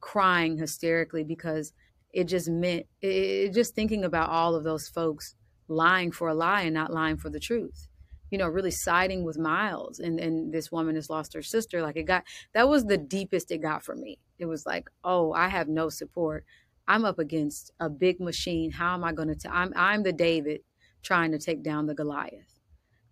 crying 0.00 0.56
hysterically 0.56 1.24
because 1.24 1.72
it 2.12 2.24
just 2.24 2.48
meant, 2.48 2.86
it, 3.02 3.52
just 3.52 3.74
thinking 3.74 4.04
about 4.04 4.30
all 4.30 4.54
of 4.54 4.64
those 4.64 4.88
folks 4.88 5.34
lying 5.68 6.10
for 6.10 6.28
a 6.28 6.34
lie 6.34 6.62
and 6.62 6.74
not 6.74 6.92
lying 6.92 7.16
for 7.16 7.30
the 7.30 7.40
truth 7.40 7.88
you 8.30 8.38
know, 8.38 8.48
really 8.48 8.70
siding 8.70 9.24
with 9.24 9.38
Miles 9.38 10.00
and, 10.00 10.20
and 10.20 10.52
this 10.52 10.70
woman 10.70 10.94
has 10.94 11.08
lost 11.08 11.32
her 11.34 11.42
sister. 11.42 11.82
Like 11.82 11.96
it 11.96 12.04
got, 12.04 12.24
that 12.52 12.68
was 12.68 12.84
the 12.84 12.98
deepest 12.98 13.50
it 13.50 13.58
got 13.58 13.84
for 13.84 13.94
me. 13.96 14.18
It 14.38 14.46
was 14.46 14.66
like, 14.66 14.90
oh, 15.04 15.32
I 15.32 15.48
have 15.48 15.68
no 15.68 15.88
support. 15.88 16.44
I'm 16.86 17.04
up 17.04 17.18
against 17.18 17.72
a 17.80 17.88
big 17.88 18.20
machine. 18.20 18.70
How 18.70 18.94
am 18.94 19.04
I 19.04 19.12
going 19.12 19.34
to, 19.34 19.54
I'm, 19.54 19.72
I'm 19.76 20.02
the 20.02 20.12
David 20.12 20.60
trying 21.02 21.32
to 21.32 21.38
take 21.38 21.62
down 21.62 21.86
the 21.86 21.94
Goliath. 21.94 22.60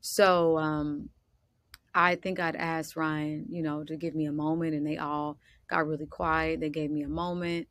So, 0.00 0.58
um, 0.58 1.10
I 1.94 2.16
think 2.16 2.38
I'd 2.38 2.56
asked 2.56 2.94
ryan 2.94 3.46
you 3.48 3.62
know, 3.62 3.82
to 3.84 3.96
give 3.96 4.14
me 4.14 4.26
a 4.26 4.32
moment 4.32 4.74
and 4.74 4.86
they 4.86 4.98
all 4.98 5.38
got 5.68 5.86
really 5.86 6.04
quiet. 6.04 6.60
They 6.60 6.68
gave 6.68 6.90
me 6.90 7.02
a 7.02 7.08
moment. 7.08 7.68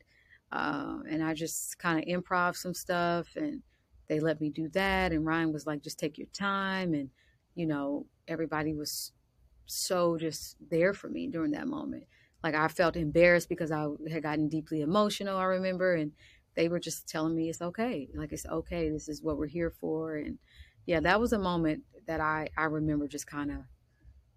Uh, 0.52 1.00
and 1.08 1.24
I 1.24 1.36
just 1.36 1.78
kind 1.78 2.00
of 2.00 2.06
improv 2.06 2.56
some 2.56 2.74
stuff 2.74 3.28
and 3.36 3.62
they 4.08 4.20
let 4.20 4.40
me 4.42 4.50
do 4.50 4.70
that. 4.70 5.12
And 5.12 5.26
Rian 5.26 5.54
was 5.54 5.66
like, 5.66 5.82
just 5.82 6.00
take 6.00 6.18
your 6.18 6.28
time 6.34 6.94
and, 6.94 7.10
you 7.56 7.66
know, 7.66 8.06
everybody 8.28 8.74
was 8.74 9.12
so 9.66 10.18
just 10.18 10.58
there 10.70 10.94
for 10.94 11.10
me 11.10 11.28
during 11.28 11.52
that 11.52 11.68
moment. 11.68 12.06
Like 12.44 12.56
I 12.56 12.68
felt 12.68 12.96
embarrassed 12.96 13.50
because 13.50 13.72
I 13.72 13.88
had 14.12 14.24
gotten 14.24 14.50
deeply 14.50 14.82
emotional, 14.82 15.38
I 15.38 15.46
remember, 15.46 15.96
and 15.96 16.12
they 16.56 16.68
were 16.68 16.80
just 16.80 17.08
telling 17.08 17.36
me 17.36 17.50
it's 17.50 17.62
okay. 17.62 18.08
Like 18.14 18.32
it's 18.32 18.46
okay. 18.46 18.90
This 18.90 19.10
is 19.10 19.22
what 19.24 19.38
we're 19.38 19.48
here 19.48 19.72
for. 19.72 20.18
And 20.18 20.38
yeah, 20.86 21.00
that 21.02 21.20
was 21.20 21.34
a 21.34 21.40
moment 21.40 21.84
that 22.08 22.22
I, 22.22 22.50
I 22.58 22.66
remember 22.66 23.08
just 23.08 23.28
kind 23.28 23.52
of 23.52 23.58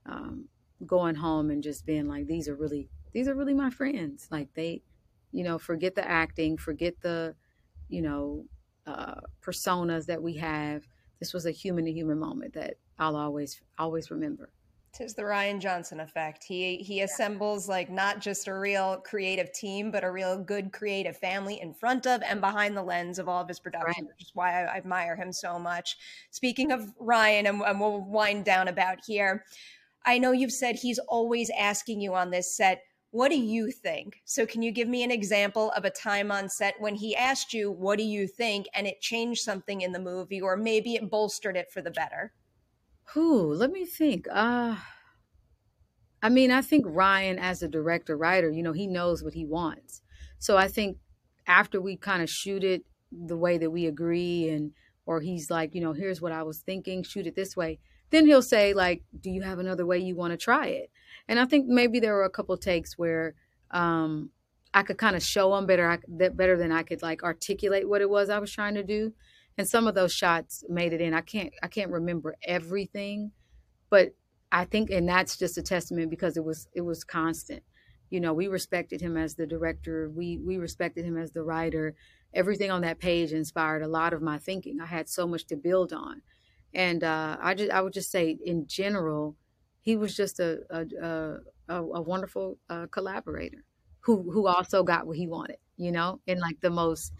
um, 0.06 0.44
going 0.86 1.14
home 1.16 1.50
and 1.50 1.62
just 1.62 1.84
being 1.84 2.08
like, 2.08 2.26
these 2.26 2.48
are 2.48 2.56
really, 2.56 2.88
these 3.12 3.28
are 3.28 3.34
really 3.34 3.54
my 3.54 3.70
friends. 3.70 4.28
Like 4.30 4.48
they, 4.54 4.82
you 5.32 5.44
know, 5.44 5.58
forget 5.58 5.94
the 5.94 6.08
acting, 6.08 6.56
forget 6.56 6.94
the, 7.02 7.34
you 7.88 8.02
know, 8.02 8.46
uh, 8.88 9.20
personas 9.42 10.06
that 10.06 10.22
we 10.22 10.34
have. 10.36 10.82
This 11.20 11.34
was 11.34 11.46
a 11.46 11.50
human 11.50 11.84
to 11.84 11.92
human 11.92 12.18
moment 12.18 12.54
that 12.54 12.74
I'll 12.98 13.16
always 13.16 13.60
always 13.78 14.10
remember. 14.10 14.50
Tis 14.94 15.14
the 15.14 15.22
Rian 15.22 15.60
Johnson 15.60 16.00
effect. 16.00 16.42
He 16.44 16.78
he 16.78 17.02
assembles 17.02 17.68
like 17.68 17.90
not 17.90 18.20
just 18.20 18.48
a 18.48 18.54
real 18.54 19.02
creative 19.04 19.52
team, 19.52 19.90
but 19.90 20.04
a 20.04 20.10
real 20.10 20.42
good 20.42 20.72
creative 20.72 21.16
family 21.18 21.60
in 21.60 21.74
front 21.74 22.06
of 22.06 22.22
and 22.22 22.40
behind 22.40 22.76
the 22.76 22.82
lens 22.82 23.18
of 23.18 23.28
all 23.28 23.42
of 23.42 23.48
his 23.48 23.60
production, 23.60 24.04
right. 24.04 24.08
which 24.08 24.22
is 24.22 24.30
why 24.34 24.62
I, 24.62 24.74
I, 24.74 24.76
admire 24.78 25.16
him 25.16 25.32
so 25.32 25.58
much. 25.58 25.96
Speaking 26.30 26.72
of 26.72 26.80
Rian, 27.00 27.48
and, 27.48 27.60
and 27.60 27.80
we'll 27.80 28.00
wind 28.00 28.44
down 28.44 28.68
about 28.68 28.98
here. 29.06 29.44
I 30.06 30.18
know 30.18 30.32
you've 30.32 30.52
said 30.52 30.76
he's 30.76 30.98
always 31.00 31.50
asking 31.58 32.00
you 32.00 32.14
on 32.14 32.30
this 32.30 32.56
set, 32.56 32.82
what 33.10 33.30
do 33.30 33.38
you 33.38 33.70
think? 33.70 34.20
So, 34.24 34.46
can 34.46 34.62
you 34.62 34.70
give 34.72 34.88
me 34.88 35.02
an 35.02 35.10
example 35.10 35.70
of 35.72 35.84
a 35.84 35.90
time 35.90 36.30
on 36.30 36.48
set 36.48 36.80
when 36.80 36.94
he 36.96 37.16
asked 37.16 37.52
you, 37.54 37.70
What 37.70 37.98
do 37.98 38.04
you 38.04 38.26
think? 38.26 38.66
and 38.74 38.86
it 38.86 39.00
changed 39.00 39.42
something 39.42 39.80
in 39.80 39.92
the 39.92 39.98
movie, 40.00 40.40
or 40.40 40.56
maybe 40.56 40.94
it 40.94 41.10
bolstered 41.10 41.56
it 41.56 41.70
for 41.70 41.80
the 41.82 41.90
better? 41.90 42.32
Who? 43.14 43.52
Let 43.54 43.72
me 43.72 43.84
think. 43.84 44.26
Uh 44.30 44.76
I 46.22 46.28
mean, 46.28 46.50
I 46.50 46.62
think 46.62 46.84
Rian, 46.86 47.38
as 47.38 47.62
a 47.62 47.68
director 47.68 48.16
writer, 48.16 48.50
you 48.50 48.62
know, 48.62 48.72
he 48.72 48.86
knows 48.86 49.22
what 49.22 49.34
he 49.34 49.44
wants. 49.44 50.02
So 50.38 50.56
I 50.56 50.68
think 50.68 50.98
after 51.46 51.80
we 51.80 51.96
kind 51.96 52.22
of 52.22 52.28
shoot 52.30 52.64
it 52.64 52.84
the 53.10 53.36
way 53.36 53.56
that 53.58 53.70
we 53.70 53.86
agree 53.86 54.48
and 54.48 54.72
or 55.06 55.20
he's 55.20 55.50
like, 55.50 55.74
you 55.74 55.80
know, 55.80 55.92
here's 55.94 56.20
what 56.20 56.32
I 56.32 56.42
was 56.42 56.60
thinking, 56.60 57.02
shoot 57.02 57.26
it 57.26 57.34
this 57.34 57.56
way. 57.56 57.78
Then 58.10 58.26
he'll 58.26 58.42
say 58.42 58.74
like, 58.74 59.04
do 59.18 59.30
you 59.30 59.42
have 59.42 59.58
another 59.58 59.86
way 59.86 59.98
you 59.98 60.16
want 60.16 60.32
to 60.32 60.36
try 60.36 60.66
it? 60.66 60.90
And 61.28 61.38
I 61.38 61.44
think 61.44 61.66
maybe 61.66 62.00
there 62.00 62.14
were 62.14 62.24
a 62.24 62.30
couple 62.30 62.56
takes 62.56 62.96
where 62.96 63.34
um 63.70 64.30
I 64.74 64.82
could 64.82 64.98
kind 64.98 65.16
of 65.16 65.22
show 65.22 65.54
them 65.54 65.66
better 65.66 65.90
I, 65.90 65.98
that 66.18 66.36
better 66.36 66.56
than 66.56 66.72
I 66.72 66.82
could 66.82 67.02
like 67.02 67.22
articulate 67.22 67.88
what 67.88 68.00
it 68.00 68.10
was 68.10 68.30
I 68.30 68.38
was 68.38 68.52
trying 68.52 68.74
to 68.74 68.82
do 68.82 69.12
and 69.58 69.68
some 69.68 69.88
of 69.88 69.94
those 69.94 70.12
shots 70.12 70.64
made 70.68 70.92
it 70.92 71.00
in. 71.00 71.12
I 71.12 71.20
can't 71.20 71.52
I 71.62 71.66
can't 71.66 71.90
remember 71.90 72.36
everything, 72.44 73.32
but 73.90 74.14
I 74.52 74.64
think 74.64 74.90
and 74.90 75.06
that's 75.06 75.36
just 75.36 75.58
a 75.58 75.62
testament 75.62 76.10
because 76.10 76.36
it 76.36 76.44
was 76.44 76.68
it 76.72 76.82
was 76.82 77.04
constant. 77.04 77.64
You 78.08 78.20
know, 78.20 78.32
we 78.32 78.46
respected 78.46 79.02
him 79.02 79.16
as 79.16 79.34
the 79.34 79.46
director. 79.46 80.10
We 80.14 80.38
we 80.38 80.56
respected 80.56 81.04
him 81.04 81.18
as 81.18 81.32
the 81.32 81.42
writer. 81.42 81.96
Everything 82.32 82.70
on 82.70 82.82
that 82.82 83.00
page 83.00 83.32
inspired 83.32 83.82
a 83.82 83.88
lot 83.88 84.12
of 84.12 84.22
my 84.22 84.38
thinking. 84.38 84.80
I 84.80 84.86
had 84.86 85.08
so 85.08 85.26
much 85.26 85.46
to 85.48 85.56
build 85.56 85.92
on, 85.92 86.22
and 86.72 87.02
uh, 87.02 87.36
I 87.40 87.54
just 87.54 87.72
I 87.72 87.80
would 87.80 87.92
just 87.92 88.12
say 88.12 88.38
in 88.44 88.66
general, 88.68 89.36
he 89.88 89.96
was 89.96 90.14
just 90.14 90.38
a 90.38 90.60
a 90.68 91.36
a, 91.70 91.82
a 91.82 92.02
wonderful 92.02 92.58
uh, 92.68 92.86
collaborator 92.90 93.64
who 94.00 94.30
who 94.30 94.46
also 94.46 94.82
got 94.82 95.06
what 95.06 95.16
he 95.16 95.26
wanted. 95.26 95.56
You 95.78 95.92
know, 95.92 96.20
in 96.26 96.38
like 96.40 96.60
the 96.60 96.68
most 96.68 97.14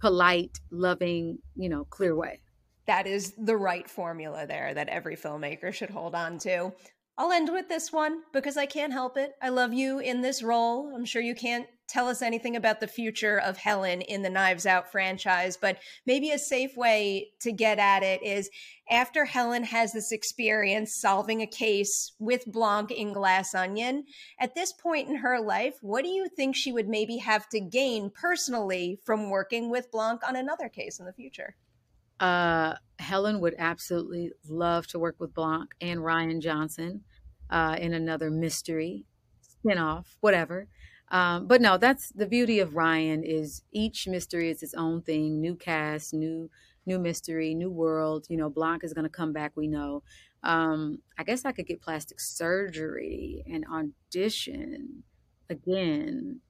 polite, 0.00 0.58
loving, 0.72 1.38
you 1.54 1.68
know, 1.68 1.84
clear 1.84 2.16
way. 2.16 2.40
That 2.88 3.06
is 3.06 3.34
the 3.38 3.56
right 3.56 3.88
formula 3.88 4.44
there 4.44 4.74
that 4.74 4.88
every 4.88 5.16
filmmaker 5.16 5.72
should 5.72 5.90
hold 5.90 6.16
on 6.16 6.38
to. 6.38 6.72
I'll 7.16 7.30
end 7.30 7.50
with 7.52 7.68
this 7.68 7.92
one 7.92 8.22
because 8.32 8.56
I 8.56 8.66
can't 8.66 8.92
help 8.92 9.16
it. 9.16 9.34
I 9.40 9.48
love 9.50 9.72
you 9.72 10.00
in 10.00 10.20
this 10.20 10.42
role. 10.42 10.92
I'm 10.94 11.04
sure 11.04 11.22
you 11.22 11.34
can't 11.34 11.66
tell 11.86 12.08
us 12.08 12.22
anything 12.22 12.56
about 12.56 12.80
the 12.80 12.88
future 12.88 13.38
of 13.38 13.56
Helen 13.56 14.00
in 14.00 14.22
the 14.22 14.30
Knives 14.30 14.66
Out 14.66 14.90
franchise, 14.90 15.56
but 15.56 15.78
maybe 16.06 16.32
a 16.32 16.38
safe 16.38 16.76
way 16.76 17.28
to 17.40 17.52
get 17.52 17.78
at 17.78 18.02
it 18.02 18.22
is 18.22 18.50
after 18.90 19.24
Helen 19.24 19.62
has 19.64 19.92
this 19.92 20.10
experience 20.10 20.96
solving 20.96 21.40
a 21.40 21.46
case 21.46 22.12
with 22.18 22.46
Blanc 22.46 22.90
in 22.90 23.12
Glass 23.12 23.54
Onion, 23.54 24.04
at 24.40 24.54
this 24.54 24.72
point 24.72 25.08
in 25.08 25.16
her 25.16 25.40
life, 25.40 25.76
what 25.82 26.02
do 26.02 26.10
you 26.10 26.28
think 26.28 26.56
she 26.56 26.72
would 26.72 26.88
maybe 26.88 27.18
have 27.18 27.48
to 27.50 27.60
gain 27.60 28.10
personally 28.10 28.98
from 29.04 29.30
working 29.30 29.70
with 29.70 29.90
Blanc 29.92 30.20
on 30.26 30.36
another 30.36 30.68
case 30.68 30.98
in 30.98 31.06
the 31.06 31.12
future? 31.12 31.54
Uh, 32.20 32.74
Helen 32.98 33.40
would 33.40 33.54
absolutely 33.58 34.32
love 34.48 34.86
to 34.88 34.98
work 34.98 35.16
with 35.18 35.34
Blanc 35.34 35.74
and 35.80 36.00
Rian 36.00 36.40
Johnson 36.40 37.04
uh, 37.50 37.76
in 37.78 37.92
another 37.92 38.30
mystery 38.30 39.04
spinoff, 39.42 40.16
whatever. 40.20 40.68
Um, 41.10 41.46
but 41.46 41.60
no, 41.60 41.76
that's 41.76 42.10
the 42.10 42.26
beauty 42.26 42.60
of 42.60 42.70
Rian 42.70 43.22
is 43.24 43.62
each 43.72 44.08
mystery 44.08 44.50
is 44.50 44.62
its 44.62 44.74
own 44.74 45.02
thing, 45.02 45.40
new 45.40 45.54
cast, 45.54 46.14
new 46.14 46.50
new 46.86 46.98
mystery, 46.98 47.54
new 47.54 47.70
world. 47.70 48.26
You 48.28 48.36
know, 48.36 48.50
Blanc 48.50 48.84
is 48.84 48.92
going 48.92 49.04
to 49.04 49.10
come 49.10 49.32
back. 49.32 49.52
We 49.56 49.68
know. 49.68 50.02
Um, 50.42 50.98
I 51.18 51.24
guess 51.24 51.44
I 51.44 51.52
could 51.52 51.66
get 51.66 51.80
plastic 51.80 52.20
surgery 52.20 53.42
and 53.46 53.64
audition 53.66 55.04
again 55.48 56.40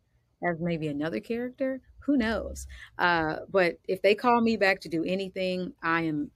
as 0.44 0.60
maybe 0.60 0.88
another 0.88 1.20
character. 1.20 1.80
Who 2.00 2.16
knows? 2.16 2.66
Uh, 2.98 3.36
but 3.50 3.78
if 3.88 4.02
they 4.02 4.14
call 4.14 4.40
me 4.40 4.56
back 4.56 4.80
to 4.82 4.88
do 4.88 5.04
anything, 5.04 5.72
I 5.82 6.02
am. 6.02 6.30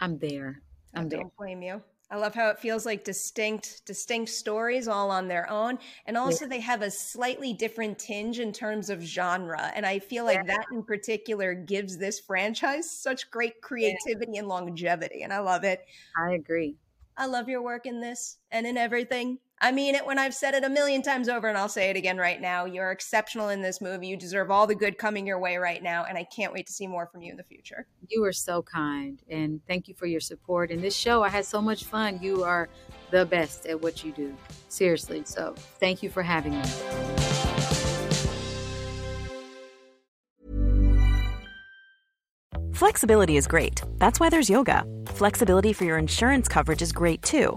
I'm 0.00 0.18
there. 0.18 0.60
I'm 0.94 1.06
I 1.06 1.08
there. 1.08 1.20
don't 1.20 1.36
blame 1.36 1.62
you. 1.62 1.82
I 2.08 2.16
love 2.16 2.34
how 2.34 2.50
it 2.50 2.60
feels 2.60 2.86
like 2.86 3.02
distinct, 3.02 3.82
distinct 3.84 4.30
stories 4.30 4.86
all 4.86 5.10
on 5.10 5.26
their 5.26 5.50
own, 5.50 5.78
and 6.06 6.16
also 6.16 6.44
yeah. 6.44 6.50
they 6.50 6.60
have 6.60 6.82
a 6.82 6.90
slightly 6.90 7.52
different 7.52 7.98
tinge 7.98 8.38
in 8.38 8.52
terms 8.52 8.90
of 8.90 9.00
genre. 9.00 9.72
And 9.74 9.84
I 9.84 9.98
feel 9.98 10.24
like 10.24 10.36
yeah. 10.36 10.56
that 10.56 10.66
in 10.72 10.84
particular 10.84 11.52
gives 11.54 11.98
this 11.98 12.20
franchise 12.20 12.88
such 12.88 13.28
great 13.30 13.60
creativity 13.60 14.32
yeah. 14.34 14.40
and 14.40 14.48
longevity, 14.48 15.22
and 15.22 15.32
I 15.32 15.40
love 15.40 15.64
it. 15.64 15.84
I 16.16 16.34
agree. 16.34 16.76
I 17.16 17.26
love 17.26 17.48
your 17.48 17.62
work 17.62 17.86
in 17.86 18.00
this 18.00 18.38
and 18.52 18.66
in 18.66 18.76
everything. 18.76 19.38
I 19.58 19.72
mean 19.72 19.94
it 19.94 20.04
when 20.04 20.18
I've 20.18 20.34
said 20.34 20.52
it 20.52 20.64
a 20.64 20.68
million 20.68 21.00
times 21.00 21.30
over, 21.30 21.48
and 21.48 21.56
I'll 21.56 21.68
say 21.68 21.88
it 21.88 21.96
again 21.96 22.18
right 22.18 22.40
now. 22.40 22.66
You're 22.66 22.90
exceptional 22.90 23.48
in 23.48 23.62
this 23.62 23.80
movie. 23.80 24.06
You 24.06 24.16
deserve 24.16 24.50
all 24.50 24.66
the 24.66 24.74
good 24.74 24.98
coming 24.98 25.26
your 25.26 25.38
way 25.38 25.56
right 25.56 25.82
now, 25.82 26.04
and 26.04 26.18
I 26.18 26.24
can't 26.24 26.52
wait 26.52 26.66
to 26.66 26.74
see 26.74 26.86
more 26.86 27.06
from 27.06 27.22
you 27.22 27.30
in 27.30 27.38
the 27.38 27.42
future. 27.42 27.86
You 28.08 28.22
are 28.24 28.32
so 28.32 28.62
kind, 28.62 29.22
and 29.30 29.60
thank 29.66 29.88
you 29.88 29.94
for 29.94 30.04
your 30.04 30.20
support. 30.20 30.70
In 30.70 30.82
this 30.82 30.94
show, 30.94 31.22
I 31.22 31.30
had 31.30 31.46
so 31.46 31.62
much 31.62 31.84
fun. 31.84 32.18
You 32.20 32.44
are 32.44 32.68
the 33.10 33.24
best 33.24 33.64
at 33.64 33.80
what 33.80 34.04
you 34.04 34.12
do. 34.12 34.36
Seriously. 34.68 35.22
So 35.24 35.54
thank 35.80 36.02
you 36.02 36.10
for 36.10 36.22
having 36.22 36.52
me. 36.52 36.62
Flexibility 42.74 43.38
is 43.38 43.46
great. 43.46 43.80
That's 43.96 44.20
why 44.20 44.28
there's 44.28 44.50
yoga. 44.50 44.84
Flexibility 45.06 45.72
for 45.72 45.84
your 45.84 45.96
insurance 45.96 46.46
coverage 46.46 46.82
is 46.82 46.92
great 46.92 47.22
too. 47.22 47.56